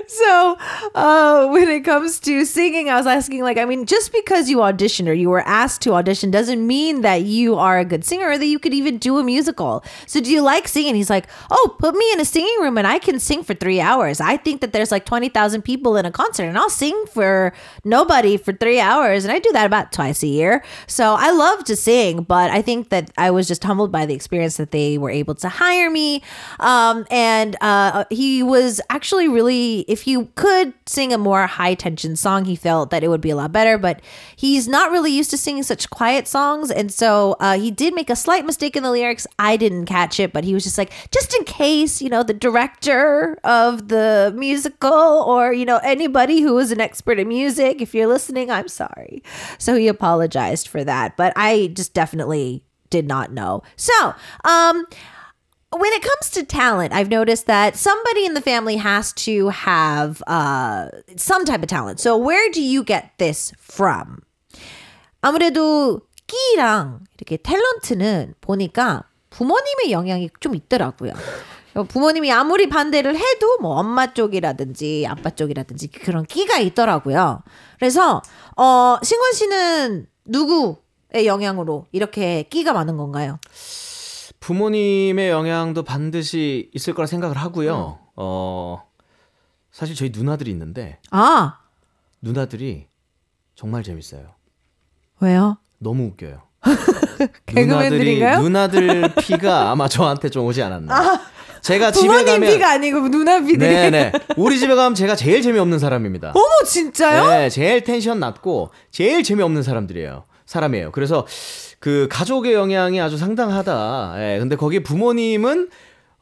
[0.07, 0.57] so
[0.95, 4.61] uh, when it comes to singing i was asking like i mean just because you
[4.63, 8.29] audition or you were asked to audition doesn't mean that you are a good singer
[8.29, 11.27] or that you could even do a musical so do you like singing he's like
[11.51, 14.35] oh put me in a singing room and i can sing for three hours i
[14.37, 18.53] think that there's like 20000 people in a concert and i'll sing for nobody for
[18.53, 21.92] three hours and i do that about twice a year so i love to sing
[22.26, 25.34] but i think that i was just humbled by the experience that they were able
[25.34, 26.22] to hire me.
[26.60, 32.16] Um, and uh, he was actually really if you could sing a more high tension
[32.16, 34.00] song he felt that it would be a lot better but
[34.36, 36.70] he's not really used to singing such quiet songs.
[36.70, 39.26] And so uh, he did make a slight mistake in the lyrics.
[39.38, 42.34] I didn't catch it but he was just like just in case you know the
[42.34, 47.94] director of the musical or you know anybody who is an expert in music if
[47.94, 49.22] you're listening i'm sorry.
[49.58, 54.86] So he apologized for that but i just definitely did not know so um
[55.76, 60.22] when it comes to talent, I've noticed that somebody in the family has to have
[60.26, 61.98] uh, some type of talent.
[61.98, 64.22] So where do you get this from?
[65.22, 71.12] 아무래도 끼랑 이렇게 탤런트는 보니까 부모님의 영향이 좀 있더라고요.
[71.88, 77.42] 부모님이 아무리 반대를 해도 뭐 엄마 쪽이라든지 아빠 쪽이라든지 그런 끼가 있더라고요.
[77.78, 78.22] 그래서
[78.56, 80.76] 어 신권 씨는 누구의
[81.24, 83.38] 영향으로 이렇게 끼가 많은 건가요?
[84.40, 87.98] 부모님의 영향도 반드시 있을 거라 생각을 하고요.
[88.16, 88.82] 어,
[89.72, 91.58] 사실 저희 누나들이 있는데 아
[92.20, 92.86] 누나들이
[93.54, 94.34] 정말 재밌어요.
[95.20, 95.58] 왜요?
[95.78, 96.42] 너무 웃겨요.
[97.46, 98.40] 개그맨들인가요?
[98.40, 101.20] 누나들 피가 아마 저한테 좀 오지 않았나.
[101.62, 103.58] 제가 집에 부모님 가면 피가 아니고 누나 피들이.
[103.58, 106.32] 네네 우리 집에 가면 제가 제일 재미없는 사람입니다.
[106.34, 107.26] 어머 진짜요?
[107.30, 110.24] 네, 제일 텐션 낮고 제일 재미없는 사람들이에요.
[110.46, 110.92] 사람이에요.
[110.92, 111.26] 그래서
[111.78, 114.14] 그 가족의 영향이 아주 상당하다.
[114.18, 115.68] 예, 근데 거기 부모님은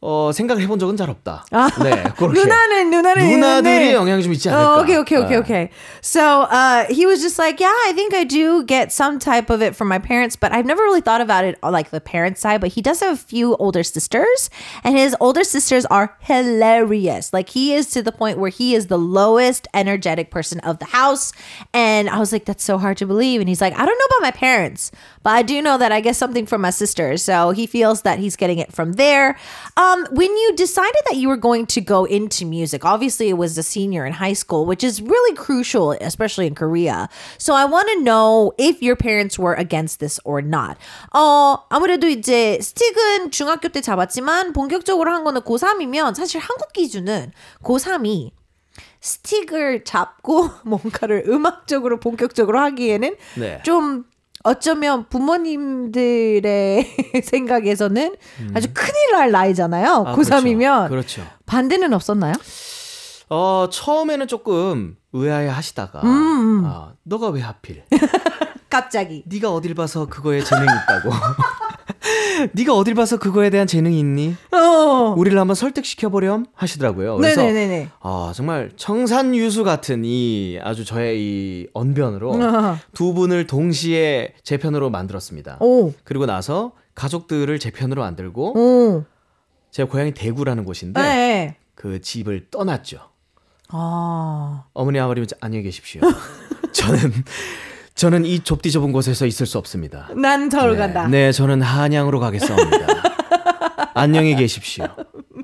[0.01, 1.43] 어, 생각을 해본 적은 잘 없다.
[1.49, 2.39] 아, 네, 그렇게.
[2.39, 3.93] 누나는 누나는 누나들이 있는데.
[3.95, 4.75] 영향이 좀 있지 않을까.
[4.75, 5.39] Oh, okay, okay, okay, 아.
[5.39, 5.69] okay.
[6.01, 9.63] So uh, he was just like, yeah, I think I do get some type of
[9.63, 12.37] it from my parents, but I've never really thought about it on like the parent
[12.37, 12.61] side.
[12.61, 14.51] But he does have a few older sisters,
[14.83, 17.33] and his older sisters are hilarious.
[17.33, 20.93] Like he is to the point where he is the lowest energetic person of the
[20.93, 21.33] house,
[21.73, 23.41] and I was like, that's so hard to believe.
[23.41, 24.91] And he's like, I don't know about my parents,
[25.23, 27.23] but I do know that I get something from my sisters.
[27.23, 29.35] So he feels that he's getting it from there.
[29.75, 33.57] Um, when you decided that you were going to go into music, obviously it was
[33.57, 37.09] a senior in high school, which is really crucial, especially in Korea.
[37.37, 40.77] So I want to know if your parents were against this or not.
[41.13, 47.31] 어, 아무래도 이제 스틱은 중학교 때 잡았지만 본격적으로 한 거는 고3이면 사실 한국 기준은
[47.63, 48.31] 고3이
[49.01, 53.61] 스틱을 잡고 뭔가를 음악적으로 본격적으로 하기에는 네.
[53.63, 54.05] 좀
[54.44, 56.86] 어쩌면 부모님들의
[57.24, 58.16] 생각에서는
[58.54, 60.04] 아주 큰일 날 나이잖아요.
[60.06, 60.88] 아, 고3이면.
[60.88, 61.22] 그렇죠.
[61.22, 61.22] 그렇죠.
[61.46, 62.34] 반대는 없었나요?
[63.30, 67.84] 어, 처음에는 조금 의아해 하시다가 음, 아, 너가 왜 하필?
[68.68, 69.22] 갑자기.
[69.26, 71.10] 네가 어딜 봐서 그거에 재능이 있다고.
[72.52, 74.34] 네가 어딜 봐서 그거에 대한 재능이 있니?
[74.52, 75.14] 어.
[75.16, 77.16] 우리를 한번 설득시켜 보렴 하시더라고요.
[77.16, 77.88] 그래서 네네네네.
[78.00, 82.38] 아, 정말 청산유수 같은 이 아주 저의 이 언변으로.
[82.94, 85.58] 두 분을 동시에 제 편으로 만들었습니다.
[85.60, 85.92] 오.
[86.04, 89.04] 그리고 나서 가족들을 제 편으로 만들고 오.
[89.70, 91.56] 제가 고향이 대구라는 곳인데 네.
[91.74, 92.98] 그 집을 떠났죠.
[93.68, 94.64] 아.
[94.74, 96.00] 어머니 아버님 안녕히 계십시오.
[96.72, 97.12] 저는
[97.94, 100.08] 저는 이 좁디 좁은 곳에서 있을 수 없습니다.
[100.16, 101.06] 난 서울 네, 간다.
[101.08, 102.86] 네, 저는 한양으로 가겠사옵니다.
[103.94, 104.86] 안녕히 계십시오.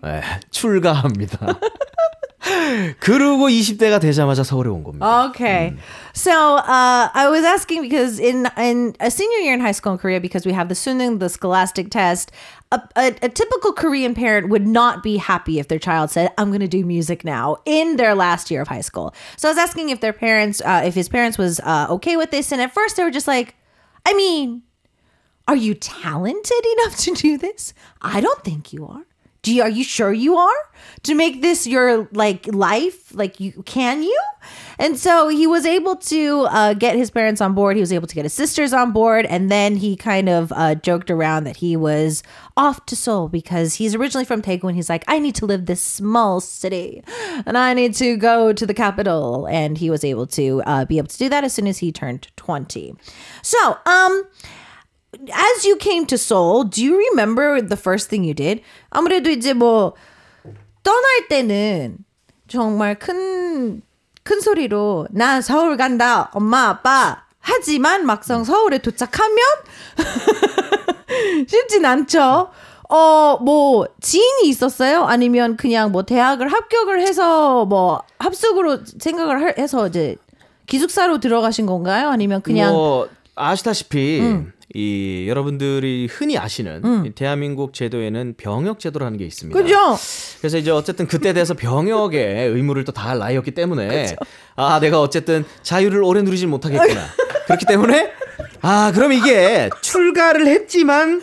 [0.02, 1.58] 네, 출가합니다.
[3.00, 5.26] 그러고 20대가 되자마자 서울에 온 겁니다.
[5.30, 5.76] Okay.
[6.14, 9.98] So uh, I was asking because in in a senior year in high school in
[9.98, 12.30] Korea, because we have the Suneung, the scholastic test,
[12.70, 16.48] a, a, a typical Korean parent would not be happy if their child said, "I'm
[16.48, 19.14] going to do music now" in their last year of high school.
[19.36, 22.30] So I was asking if their parents, uh, if his parents was uh, okay with
[22.30, 23.54] this, and at first they were just like,
[24.06, 24.62] "I mean."
[25.46, 27.72] Are you talented enough to do this?
[28.02, 29.06] I don't think you are.
[29.40, 30.56] Do you, are you sure you are
[31.04, 33.14] to make this your like life?
[33.14, 34.20] Like you can you?
[34.79, 37.75] And so he was able to uh, get his parents on board.
[37.75, 39.25] He was able to get his sisters on board.
[39.25, 42.23] And then he kind of uh, joked around that he was
[42.57, 45.65] off to Seoul because he's originally from Daegu and he's like, I need to live
[45.65, 47.03] this small city
[47.45, 49.47] and I need to go to the capital.
[49.47, 51.91] And he was able to uh, be able to do that as soon as he
[51.91, 52.95] turned 20.
[53.41, 54.25] So, um,
[55.31, 58.61] as you came to Seoul, do you remember the first thing you did?
[58.91, 59.93] 아무래도 이제 뭐
[60.83, 61.97] 떠날 때는
[62.47, 63.81] 정말 큰,
[64.28, 67.22] 큰 소리로 나 서울 간다, 엄마, 아빠.
[67.40, 69.38] 하지만 막상 서울에 도착하면
[71.48, 72.50] 쉽진 않죠.
[72.90, 75.04] 어, 뭐, 지인이 있었어요?
[75.04, 80.16] 아니면 그냥 뭐 대학을 합격을 해서 뭐 합숙으로 생각을 할- 해서 이제
[80.66, 82.10] 기숙사로 들어가신 건가요?
[82.10, 84.20] 아니면 그냥 뭐 아시다시피
[84.74, 89.58] 이 여러분들이 흔히 아시는 이 대한민국 제도에는 병역 제도라는 게 있습니다.
[89.58, 89.96] 그죠?
[90.40, 94.14] 그래서 이제 어쨌든 그때 돼서 병역의 의무를 또 다할 나이였기 때문에
[94.56, 97.00] 아 내가 어쨌든 자유를 오래 누리지 못하겠구나.
[97.46, 98.10] 그렇기 때문에
[98.60, 101.22] 아 그럼 이게 출가를 했지만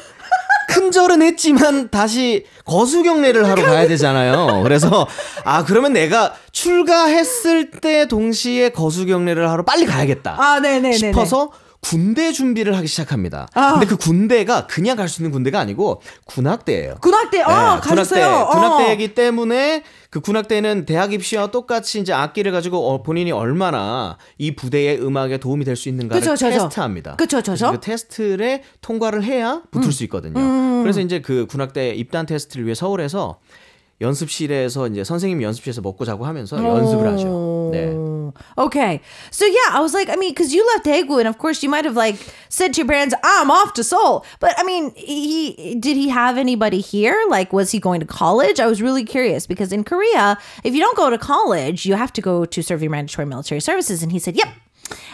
[0.69, 4.61] 큰절은 했지만 다시 거수경례를 하러 가야 되잖아요.
[4.63, 5.07] 그래서
[5.43, 10.35] 아 그러면 내가 출가했을 때 동시에 거수경례를 하러 빨리 가야겠다.
[10.41, 10.93] 아, 네네네네.
[10.97, 11.51] 싶어서
[11.89, 13.47] 군대 준비를 하기 시작합니다.
[13.53, 13.73] 아.
[13.73, 16.95] 근데 그 군대가 그냥 갈 수 있는 군대가 아니고 군악대예요.
[16.99, 18.23] 군악대, 어, 네, 군악대.
[18.23, 18.49] 어.
[18.49, 24.99] 군악대이기 때문에 그 군악대는 대학 입시와 똑같이 이제 악기를 가지고 어, 본인이 얼마나 이 부대의
[24.99, 26.57] 음악에 도움이 될 수 있는가를 그쵸, 저죠.
[26.57, 27.17] 테스트합니다.
[27.17, 27.71] 그쵸, 저죠.
[27.73, 30.33] 그 테스트를 통과를 해야 붙을 수 있거든요.
[30.81, 33.37] 그래서 이제 그 군악대 입단 테스트를 위해 서울에서
[34.01, 37.69] 연습실에서 이제 선생님 연습실에서 먹고 자고 하면서 연습을 하죠.
[37.71, 37.93] 네.
[38.57, 39.01] Okay.
[39.31, 41.69] So yeah, I was like, I mean, because you left Daegu, and of course you
[41.69, 42.17] might have like
[42.49, 46.37] said to your parents, "I'm off to Seoul." But I mean, he did he have
[46.37, 47.21] anybody here?
[47.29, 48.59] Like, was he going to college?
[48.59, 52.13] I was really curious because in Korea, if you don't go to college, you have
[52.13, 54.03] to go to serve your mandatory military services.
[54.03, 54.47] And he said, "Yep."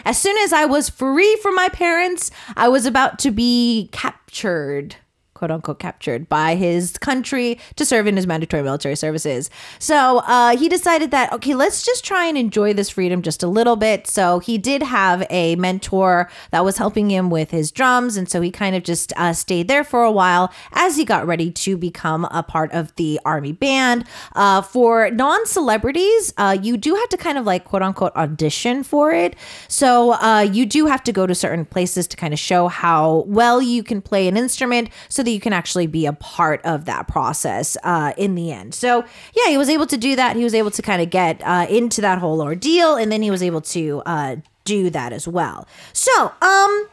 [0.04, 4.96] As soon as I was free from my parents, I was about to be captured
[5.42, 9.50] quote unquote captured by his country to serve in his mandatory military services.
[9.80, 13.48] So uh, he decided that, okay, let's just try and enjoy this freedom just a
[13.48, 14.06] little bit.
[14.06, 18.16] So he did have a mentor that was helping him with his drums.
[18.16, 21.26] And so he kind of just uh, stayed there for a while as he got
[21.26, 24.04] ready to become a part of the army band.
[24.36, 28.84] Uh, for non celebrities, uh, you do have to kind of like quote unquote audition
[28.84, 29.34] for it.
[29.66, 33.24] So uh, you do have to go to certain places to kind of show how
[33.26, 36.85] well you can play an instrument so that you can actually be a part of
[36.85, 38.73] that process uh, in the end.
[38.73, 39.03] So
[39.35, 40.35] yeah, he was able to do that.
[40.35, 43.31] He was able to kind of get uh, into that whole ordeal, and then he
[43.31, 45.67] was able to uh, do that as well.
[45.93, 46.87] So um.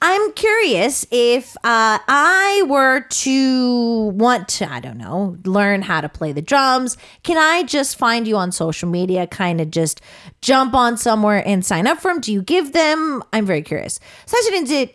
[0.00, 6.08] I'm curious if uh, I were to want to, I don't know, learn how to
[6.08, 6.96] play the drums.
[7.24, 10.00] Can I just find you on social media, kind of just
[10.40, 12.20] jump on somewhere and sign up for them?
[12.20, 13.24] Do you give them?
[13.32, 13.98] I'm very curious.
[14.24, 14.92] 사실 이제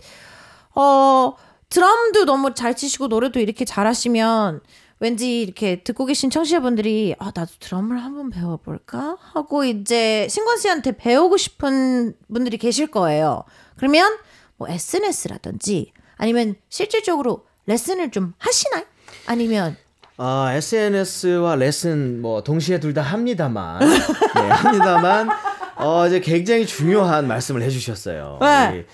[0.74, 1.36] 어
[1.71, 4.61] 드럼도 너무 잘 치시고 노래도 이렇게 잘하시면
[5.01, 11.37] 왠지 이렇게 듣고 계신 청취자분들이 아 나도 드럼을 한번 배워볼까 하고 이제 신권 씨한테 배우고
[11.37, 13.45] 싶은 분들이 계실 거예요.
[13.77, 14.17] 그러면
[14.57, 18.85] 뭐 SNS라든지 아니면 실질적으로 레슨을 좀 하시나요?
[19.27, 19.77] 아니면
[20.17, 23.79] 아, SNS와 레슨 뭐 동시에 둘 다 합니다만.
[24.35, 25.29] 네, 합니다만
[25.77, 28.39] 어 이제 굉장히 중요한 말씀을 해 주셨어요.
[28.41, 28.85] 네.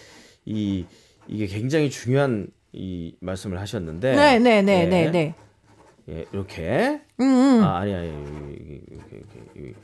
[0.44, 0.87] 이, 이
[1.28, 4.16] 이게 굉장히 중요한 이 말씀을 하셨는데.
[4.16, 5.34] 네 네네 예, 네 네.
[6.08, 7.00] 예, 이렇게.
[7.62, 8.08] 아, 아니 아니
[8.60, 9.84] 이게, 이게, 이게, 이게, 아,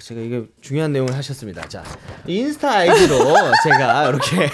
[0.00, 1.62] 제가 이게 중요한 내용을 하셨습니다.
[1.68, 1.84] 자,
[2.26, 3.18] 인스타 아이디로
[3.62, 4.48] 제가 이렇게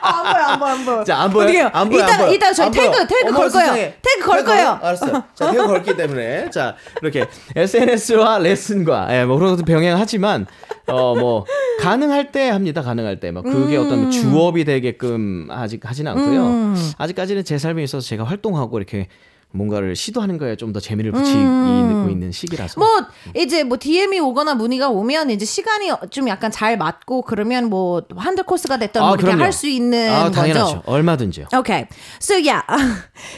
[0.00, 1.04] 안 보여 안 보여 안 보여.
[1.04, 1.46] 자, 안 보여.
[1.48, 1.70] 해요?
[1.72, 1.98] 안 보여.
[2.04, 2.32] 이따- 안 보여.
[2.32, 2.90] 이따 저희 안 보여.
[2.90, 3.66] 태그- 태그 어머, 걸 거예요.
[3.66, 3.94] 세상에.
[4.00, 4.78] 태그 걸 거예요.
[4.82, 5.22] 알았어요.
[5.34, 7.26] 자, 태그 걸기 때문에 자, 이렇게
[7.56, 10.46] SNS와 레슨과 예, 뭐 그런 것도 병행하지만
[10.86, 11.44] 어 뭐
[11.80, 12.82] 가능할 때 합니다.
[12.82, 13.30] 가능할 때.
[13.32, 13.84] 뭐 그게 음.
[13.86, 16.74] 어떤 주업이 되게끔 아직 하진 않고요.
[16.98, 19.08] 아직까지는 제 삶에 있어서 제가 활동하고 이렇게
[19.52, 22.78] 뭔가를 시도하는 거에 좀 더 재미를 붙이고 있는 시기라서.
[22.78, 22.86] 뭐
[23.34, 28.44] 이제 뭐 DM이 오거나 문의가 오면 이제 시간이 좀 약간 잘 맞고 그러면 뭐 한들
[28.44, 30.64] 코스가 됐던 뭐 이렇게 할 수 있는 아, 당연하죠.
[30.64, 30.82] 거죠.
[30.86, 31.46] 얼마든지요.
[31.52, 31.88] Okay.
[32.20, 32.62] So yeah,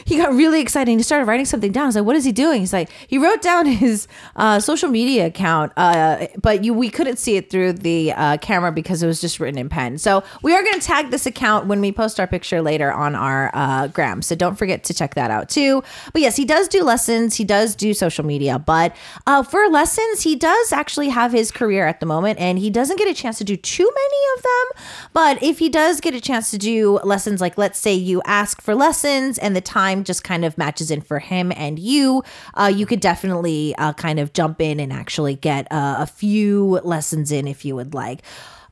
[0.05, 0.91] he got really excited.
[0.95, 1.85] He started writing something down.
[1.85, 2.61] I was like, what is he doing?
[2.61, 7.17] He's like, he wrote down his uh, social media account, uh, but you we couldn't
[7.17, 9.97] see it through the uh, camera because it was just written in pen.
[9.97, 13.15] So we are going to tag this account when we post our picture later on
[13.15, 14.21] our uh, gram.
[14.21, 15.81] So don't forget to check that out too.
[16.11, 17.35] But yes, he does do lessons.
[17.35, 18.95] He does do social media, but
[19.27, 22.97] uh, for lessons, he does actually have his career at the moment, and he doesn't
[22.97, 24.83] get a chance to do too many of them.
[25.13, 28.61] But if he does get a chance to do lessons, like let's say you ask
[28.61, 32.23] for lessons and the time just kind of matches in for him and you,
[32.55, 36.79] uh, you could definitely uh, kind of jump in and actually get uh, a few
[36.83, 38.21] lessons in if you would like.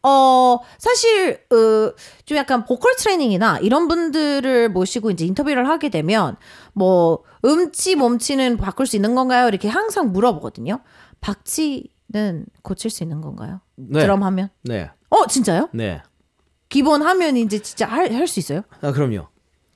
[0.04, 1.94] 어, 사실, 어,
[2.26, 6.38] 좀 약간 보컬 트레이닝이나 이런 분들을 모시고 이제 인터뷰를 하게 되면,
[6.74, 9.48] 뭐, 음치, 몸치는 바꿀 수 있는 건가요?
[9.48, 10.80] 이렇게 항상 물어보거든요.
[11.22, 13.62] 박치는 고칠 수 있는 건가요?
[13.76, 14.02] 네.
[14.02, 14.50] 드럼 하면?
[14.64, 14.90] 네.
[15.10, 15.70] 어, 진짜요?
[15.74, 16.02] 네.
[16.70, 18.62] 기본 하면 이제 진짜 할, 할수 있어요?
[18.82, 19.28] 아, 그럼요.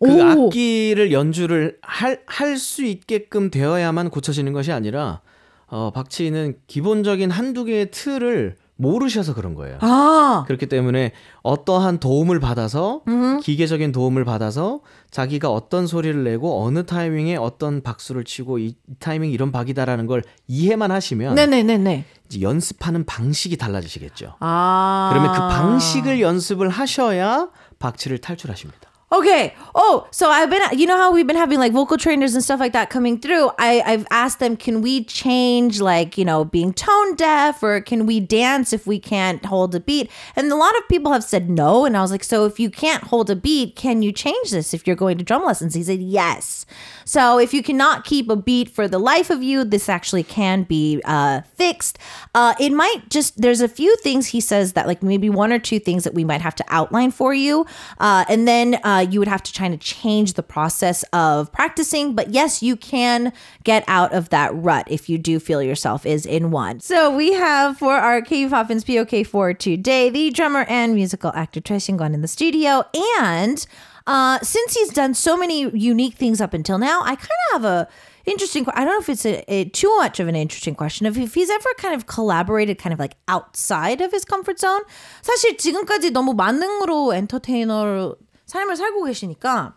[0.03, 0.47] 그 오.
[0.47, 5.21] 악기를 연주를 할 할 수 있게끔 되어야만 고쳐지는 것이 아니라
[5.67, 9.77] 어, 박치는 기본적인 한두 개의 틀을 모르셔서 그런 거예요.
[9.81, 11.13] 아, 그렇기 때문에
[11.43, 13.01] 어떠한 도움을 받아서
[13.41, 19.31] 기계적인 도움을 받아서 자기가 어떤 소리를 내고 어느 타이밍에 어떤 박수를 치고 이, 이 타이밍
[19.31, 22.05] 이런 박이다라는 걸 이해만 하시면 네네네네.
[22.27, 24.35] 이제 연습하는 방식이 달라지시겠죠.
[24.39, 25.09] 아.
[25.11, 27.49] 그러면 그 방식을 연습을 하셔야
[27.79, 28.89] 박치를 탈출하십니다.
[29.11, 29.53] Okay.
[29.75, 32.59] Oh, so I've been, you know how we've been having like vocal trainers and stuff
[32.59, 33.51] like that coming through.
[33.59, 38.07] I, I've asked them, can we change like, you know, being tone deaf or can
[38.07, 40.09] we dance if we can't hold a beat?
[40.35, 41.85] And a lot of people have said no.
[41.85, 44.73] And I was like, so if you can't hold a beat, can you change this
[44.73, 45.75] if you're going to drum lessons?
[45.75, 46.65] He said, yes.
[47.05, 50.63] So if you cannot keep a beat for the life of you, this actually can
[50.63, 51.99] be uh, fixed.
[52.33, 55.59] Uh, it might just, there's a few things he says that like maybe one or
[55.59, 57.67] two things that we might have to outline for you.
[57.99, 62.14] Uh, and then uh, you would have to try to change the process of practicing.
[62.14, 63.32] But yes, you can
[63.64, 66.80] get out of that rut if you do feel yourself is in one.
[66.80, 71.60] So we have for our K Poppins POK for today, the drummer and musical actor
[71.60, 72.84] Choi Shin-gon in the studio.
[73.28, 73.64] And
[74.06, 77.64] uh, since he's done so many unique things up until now, I kind of have
[77.64, 77.88] a
[78.26, 78.64] interesting.
[78.64, 81.06] que- I don't know if it's a, a too much of an interesting question.
[81.06, 84.82] If, if he's ever kind of collaborated, kind of like outside of his comfort zone.
[85.22, 89.75] 사실 지금까지 너무 만능으로 엔터테이너로 삶을 살고 계시니까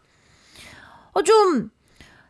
[1.13, 1.71] 어, 좀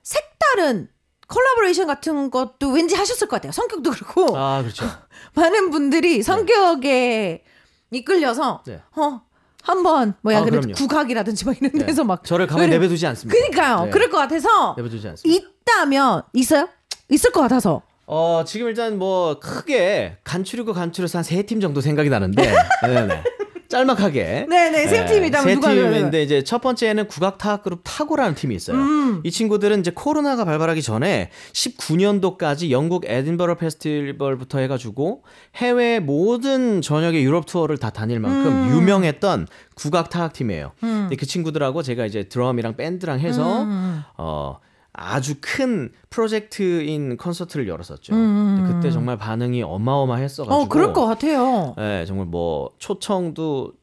[0.03, 0.89] 색다른
[1.29, 3.53] 콜라보레이션 같은 것도 왠지 하셨을 것 같아요.
[3.53, 4.87] 성격도 그렇고 아 그렇죠.
[5.35, 7.45] 많은 분들이 성격에
[7.91, 8.81] 이끌려서 네.
[8.97, 9.21] 어
[9.63, 10.73] 한번 뭐야 아, 그럼요.
[10.73, 11.87] 국악이라든지 막 이런 네.
[11.87, 13.37] 데서 막 저를 가만히 그래- 내버두지 않습니다.
[13.39, 13.85] 그러니까요.
[13.87, 13.91] 네.
[13.91, 15.49] 그럴 것 같아서 내버두지 않습니다.
[15.67, 16.69] 있다면 있어요?
[17.11, 17.83] 있을 것 같아서.
[18.07, 23.23] 어 지금 일단 뭐 크게 간추리고 간추려서 한 세 팀 정도 생각이 나는데 네네
[23.69, 25.43] 짤막하게 네네, 세 팀이다.
[25.43, 28.79] 세 팀인데 이제 첫 번째는 국악 타악 그룹 타고라는 팀이 있어요.
[28.79, 29.21] 음.
[29.25, 35.23] 이 친구들은 이제 코로나가 발발하기 전에 19년도까지 영국 에딘버러 페스티벌부터 해가지고
[35.57, 38.77] 해외 모든 전역의 유럽 투어를 다 다닐 만큼 음.
[38.77, 40.73] 유명했던 국악 타악 팀이에요.
[40.81, 44.03] 근데 그 친구들하고 제가 이제 드럼이랑 밴드랑 해서 음.
[44.17, 44.59] 어.
[45.01, 48.15] 아주 큰 프로젝트인 콘서트를 열었었죠.
[48.15, 48.57] 음.
[48.59, 50.55] 근데 그때 정말 반응이 어마어마했어가지고.
[50.55, 51.75] 어 그럴 것 같아요.
[51.79, 53.75] 네, 정말 뭐 초청도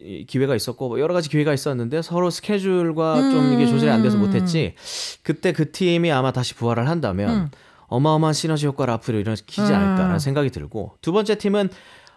[0.00, 4.16] 이 기회가 있었고 뭐 여러 가지 기회가 있었는데 서로 스케줄과 좀 이게 조절이 안 돼서
[4.16, 4.74] 못했지.
[5.22, 7.50] 그때 그 팀이 아마 다시 부활을 한다면
[7.88, 11.68] 어마어마한 시너지 효과를 앞으로 일으키지 않을까라는 생각이 들고 두 번째 팀은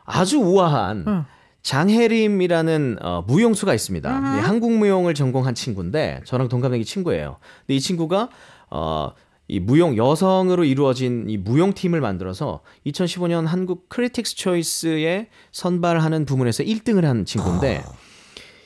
[0.06, 1.26] 아주 우아한
[1.64, 4.20] 장혜림이라는 어, 무용수가 있습니다.
[4.20, 7.38] 네, 한국 무용을 전공한 친구인데 저랑 동갑내기 친구예요.
[7.62, 8.30] 근데 이 친구가
[8.70, 9.12] 어,
[9.48, 17.04] 이 무용 여성으로 이루어진 이 무용 팀을 만들어서 2015년 한국 Critics Choice에 선발하는 부문에서 1등을
[17.04, 17.84] 한 친구인데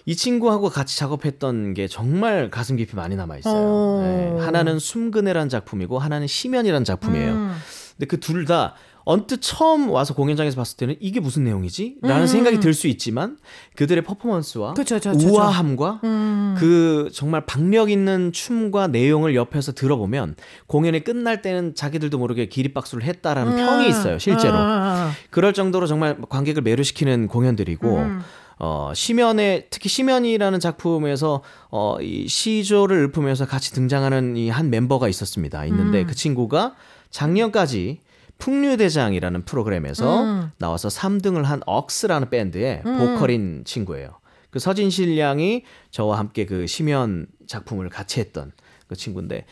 [0.05, 3.55] 이 친구하고 같이 작업했던 게 정말 가슴 깊이 많이 남아 있어요.
[3.57, 4.01] 어.
[4.03, 7.31] 네, 하나는 숨그네라는 작품이고 하나는 시면이라는 작품이에요.
[7.33, 7.51] 음.
[7.97, 8.75] 근데 그 둘 다
[9.09, 11.99] 언뜻 처음 와서 공연장에서 봤을 때는 이게 무슨 내용이지?
[12.01, 13.37] 라는 생각이 들 수 있지만
[13.77, 14.73] 그들의 퍼포먼스와 음.
[14.73, 15.29] 그쵸, 그쵸, 그쵸.
[15.29, 16.55] 우아함과 음.
[16.57, 20.35] 그 정말 박력 있는 춤과 내용을 옆에서 들어보면
[20.67, 24.55] 공연이 끝날 때는 자기들도 모르게 기립박수를 했다라는 평이 있어요, 실제로.
[24.57, 28.19] 아, 그럴 정도로 정말 관객을 매료시키는 공연들이고 음.
[28.59, 35.63] 어 시면에 특히 시면이라는 작품에서 어 이 시조를 읊으면서 같이 등장하는 이 한 멤버가 있었습니다.
[35.65, 36.07] 있는데 음.
[36.07, 36.73] 그 친구가
[37.09, 38.01] 작년까지
[38.37, 40.51] 풍류대장이라는 프로그램에서 음.
[40.57, 44.19] 나와서 3등을 한 억스라는 밴드의 보컬인 친구예요.
[44.49, 48.51] 그 서진실 양이 저와 함께 그 시면 작품을 같이 했던
[48.87, 49.45] 그 친구인데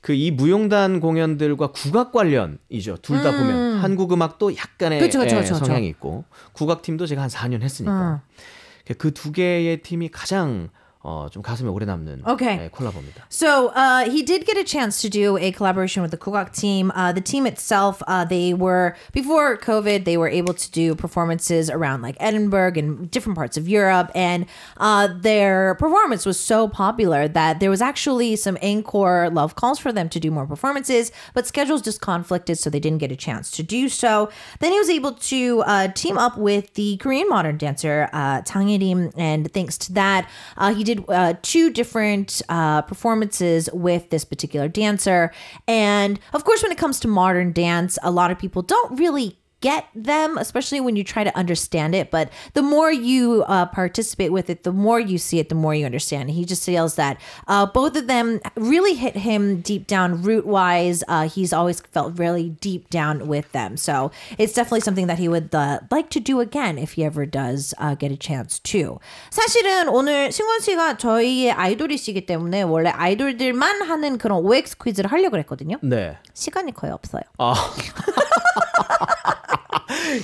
[0.00, 2.96] 그 이 무용단 공연들과 국악 관련이죠.
[3.02, 5.06] 둘다 보면 한국 음악도 약간의 음.
[5.06, 5.64] 그쵸, 그쵸, 예, 그쵸, 그쵸.
[5.66, 8.94] 성향이 있고 국악 팀도 제가 한 4년 했으니까 음.
[8.98, 10.68] 그두 개의 팀이 가장
[11.07, 12.57] 어, 좀 가슴에 오래 남는 Okay.
[12.57, 13.25] 네, 콜라보입니다.
[13.29, 16.91] So uh, he did get a chance to do a collaboration with the Kugak team.
[16.95, 21.69] Uh, the team itself, uh, they were before COVID, they were able to do performances
[21.69, 27.27] around like Edinburgh and different parts of Europe, and uh, their performance was so popular
[27.27, 31.45] that there was actually some encore love calls for them to do more performances, but
[31.45, 34.27] schedules just conflicted, so they didn't get a chance to do so.
[34.57, 38.65] Then he was able to uh, team up with the Korean modern dancer uh, Tang
[38.65, 40.27] Rim, and thanks to that,
[40.57, 45.32] uh, he did uh, two different uh, performances with this particular dancer.
[45.66, 49.39] And of course, when it comes to modern dance, a lot of people don't really
[49.65, 52.11] get them, especially when you try to understand it.
[52.11, 55.73] But the more you uh, participate with it, the more you see it, the more
[55.73, 56.29] you understand.
[56.29, 61.03] He just feels that uh, both of them really hit him deep down, root wise.
[61.07, 63.75] Uh, he's always felt really deep down with them.
[63.75, 67.25] So it's definitely something that he would uh, like to do again if he ever
[67.25, 68.99] does uh, get a chance to.
[69.31, 75.77] 사실은 오늘 승원 씨가 저희의 아이돌이시기 때문에 원래 아이돌들만 하는 그런 OX 퀴즈를 하려고 했거든요.
[75.81, 76.17] 네.
[76.35, 77.23] 시간이 거의 없어요.
[77.39, 77.55] 아.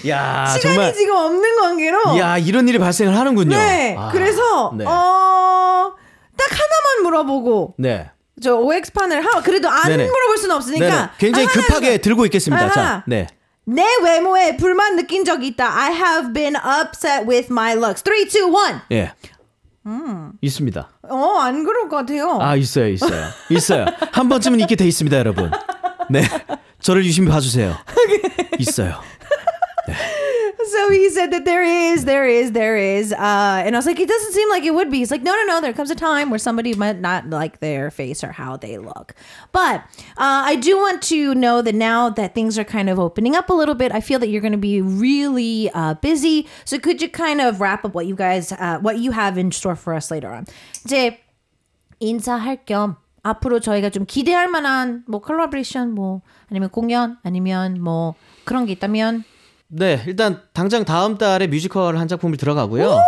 [0.08, 2.18] 야, 시간이 정말 지금 없는 관계로.
[2.18, 3.56] 야, 이런 일이 발생을 하는군요.
[3.56, 3.96] 네.
[3.98, 4.84] 아, 그래서 네.
[4.86, 5.94] 어.
[6.36, 8.10] 딱 하나만 물어보고 네.
[8.42, 10.06] 저 OX 판을 하 그래도 안 네네.
[10.06, 11.08] 물어볼 수는 없으니까 네네.
[11.18, 12.64] 굉장히 아, 급하게 하나는- 들고 있겠습니다.
[12.64, 12.72] 아하.
[12.74, 13.26] 자, 네.
[13.64, 15.66] 내 외모에 불만 느낀 적 있다.
[15.76, 18.02] I have been upset with my looks.
[18.04, 18.80] 3 2 1.
[18.92, 19.12] 예.
[19.86, 20.32] 음.
[20.40, 20.88] 있습니다.
[21.08, 22.38] 어, 안 그럴 것 같아요.
[22.40, 23.26] 아, 있어요, 있어요.
[23.48, 23.86] 있어요.
[24.12, 25.50] 한 번쯤은 있게 돼 있습니다, 여러분.
[26.10, 26.22] 네.
[26.80, 27.74] 저를 유심히 봐 주세요.
[28.58, 29.00] 있어요.
[30.75, 33.13] So he said that there is, there is, there is.
[33.13, 34.99] Uh, and I was like, it doesn't seem like it would be.
[34.99, 35.61] He's like, no, no, no.
[35.61, 39.15] There comes a time where somebody might not like their face or how they look.
[39.51, 39.81] But
[40.17, 43.49] uh, I do want to know that now that things are kind of opening up
[43.49, 46.47] a little bit, I feel that you're going to be really uh, busy.
[46.65, 49.51] So could you kind of wrap up what you guys, uh, what you have in
[49.51, 50.45] store for us later on?
[50.85, 51.19] 이제
[51.99, 58.15] 인사할 겸 앞으로 저희가 좀 기대할 만한 뭐 컬러브레이션 뭐 아니면 공연 아니면 뭐
[58.45, 59.23] 그런 게 있다면
[59.68, 63.00] 네, 일단 당장 다음 달에 뮤지컬 한 작품이 들어가고요.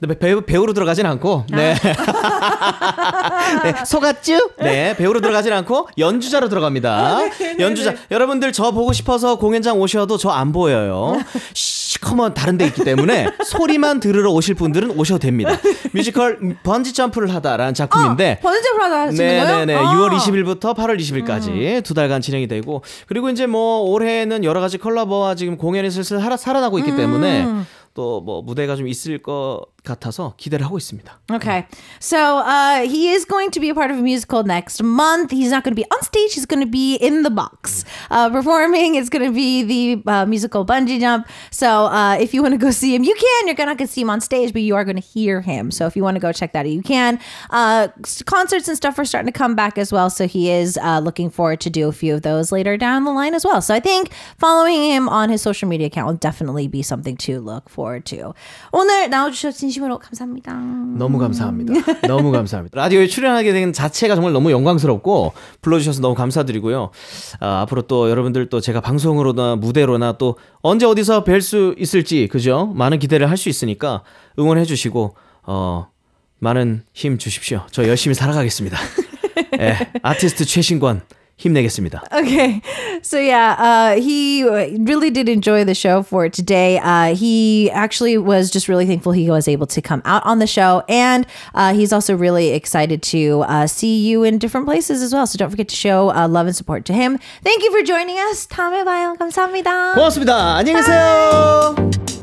[0.00, 1.74] 네, 배우, 배우로 들어가진 않고, 네.
[3.64, 4.50] 네, 속았쥬?
[4.58, 7.20] 네, 배우로 들어가진 않고, 연주자로 들어갑니다.
[7.58, 7.94] 연주자.
[8.10, 11.18] 여러분들 저 보고 싶어서 공연장 오셔도 저 안 보여요.
[11.94, 15.52] 시커먼 다른 데 있기 때문에 소리만 들으러 오실 분들은 오셔도 됩니다.
[15.92, 19.44] 뮤지컬 번지 점프를 하다라는 작품인데, 번째 프라다 하시는 거예요?
[19.44, 19.74] 네네네.
[19.74, 19.94] 아.
[19.94, 25.34] 6월 20일부터 8월 20일까지 두 달간 진행이 되고 그리고 이제 뭐 올해는 여러 가지 컬러버와
[25.36, 27.46] 지금 공연이 슬슬 살아, 살아나고 있기 때문에
[27.94, 31.19] 또 뭐 무대가 좀 있을 것 같아서 기대를 하고 있습니다.
[31.31, 31.65] Okay.
[31.99, 35.31] So uh, he is going to be a part of a musical next month.
[35.31, 36.33] He's not going to be on stage.
[36.35, 38.95] He's going to be in the box uh, performing.
[38.95, 41.27] It's going to be the uh, musical bungee jump.
[41.49, 43.47] So uh, if you want to go see him, you can.
[43.47, 45.71] You're not going to see him on stage, but you are going to hear him.
[45.71, 47.17] So if you want to go check that out, you can.
[47.49, 50.09] Uh, s- concerts and stuff are starting to come back as well.
[50.09, 53.11] So he is uh, looking forward to do a few of those later down the
[53.11, 53.61] line as well.
[53.61, 57.39] So I think following him on his social media account will definitely be something to
[57.39, 58.33] look forward to.
[58.73, 60.54] 오늘 나와주셔서 진심으로 감사합니다.
[60.96, 61.72] 너무 감사합니다.
[62.06, 62.80] 너무 감사합니다.
[62.80, 66.90] 라디오에 출연하게 된 자체가 정말 너무 영광스럽고 불러주셔서 너무 감사드리고요.
[67.40, 72.72] 아, 앞으로 또 여러분들 또 제가 방송으로나 무대로나 또 언제 어디서 뵐 수 있을지 그죠?
[72.74, 74.04] 많은 기대를 할 수 있으니까
[74.38, 75.88] 응원해 주시고 어
[76.38, 77.62] 많은 힘 주십시오.
[77.72, 78.78] 저 열심히 살아가겠습니다.
[79.60, 81.02] 예, 아티스트 최신권
[81.39, 82.03] 힘내겠습니다.
[82.11, 82.61] Okay.
[83.01, 86.79] So yeah, uh, he really did enjoy the show for today.
[86.79, 90.47] Uh, he actually was just really thankful he was able to come out on the
[90.47, 90.83] show.
[90.89, 95.25] And uh, he's also really excited to uh, see you in different places as well.
[95.25, 97.17] So don't forget to show uh, love and support to him.
[97.41, 98.45] Thank you for joining us.
[98.47, 99.15] 다음에 봐요.
[99.17, 99.93] 감사합니다.
[99.93, 100.57] 고맙습니다.
[100.57, 102.22] 안녕히 계세요.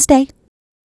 [0.00, 0.39] Wednesday.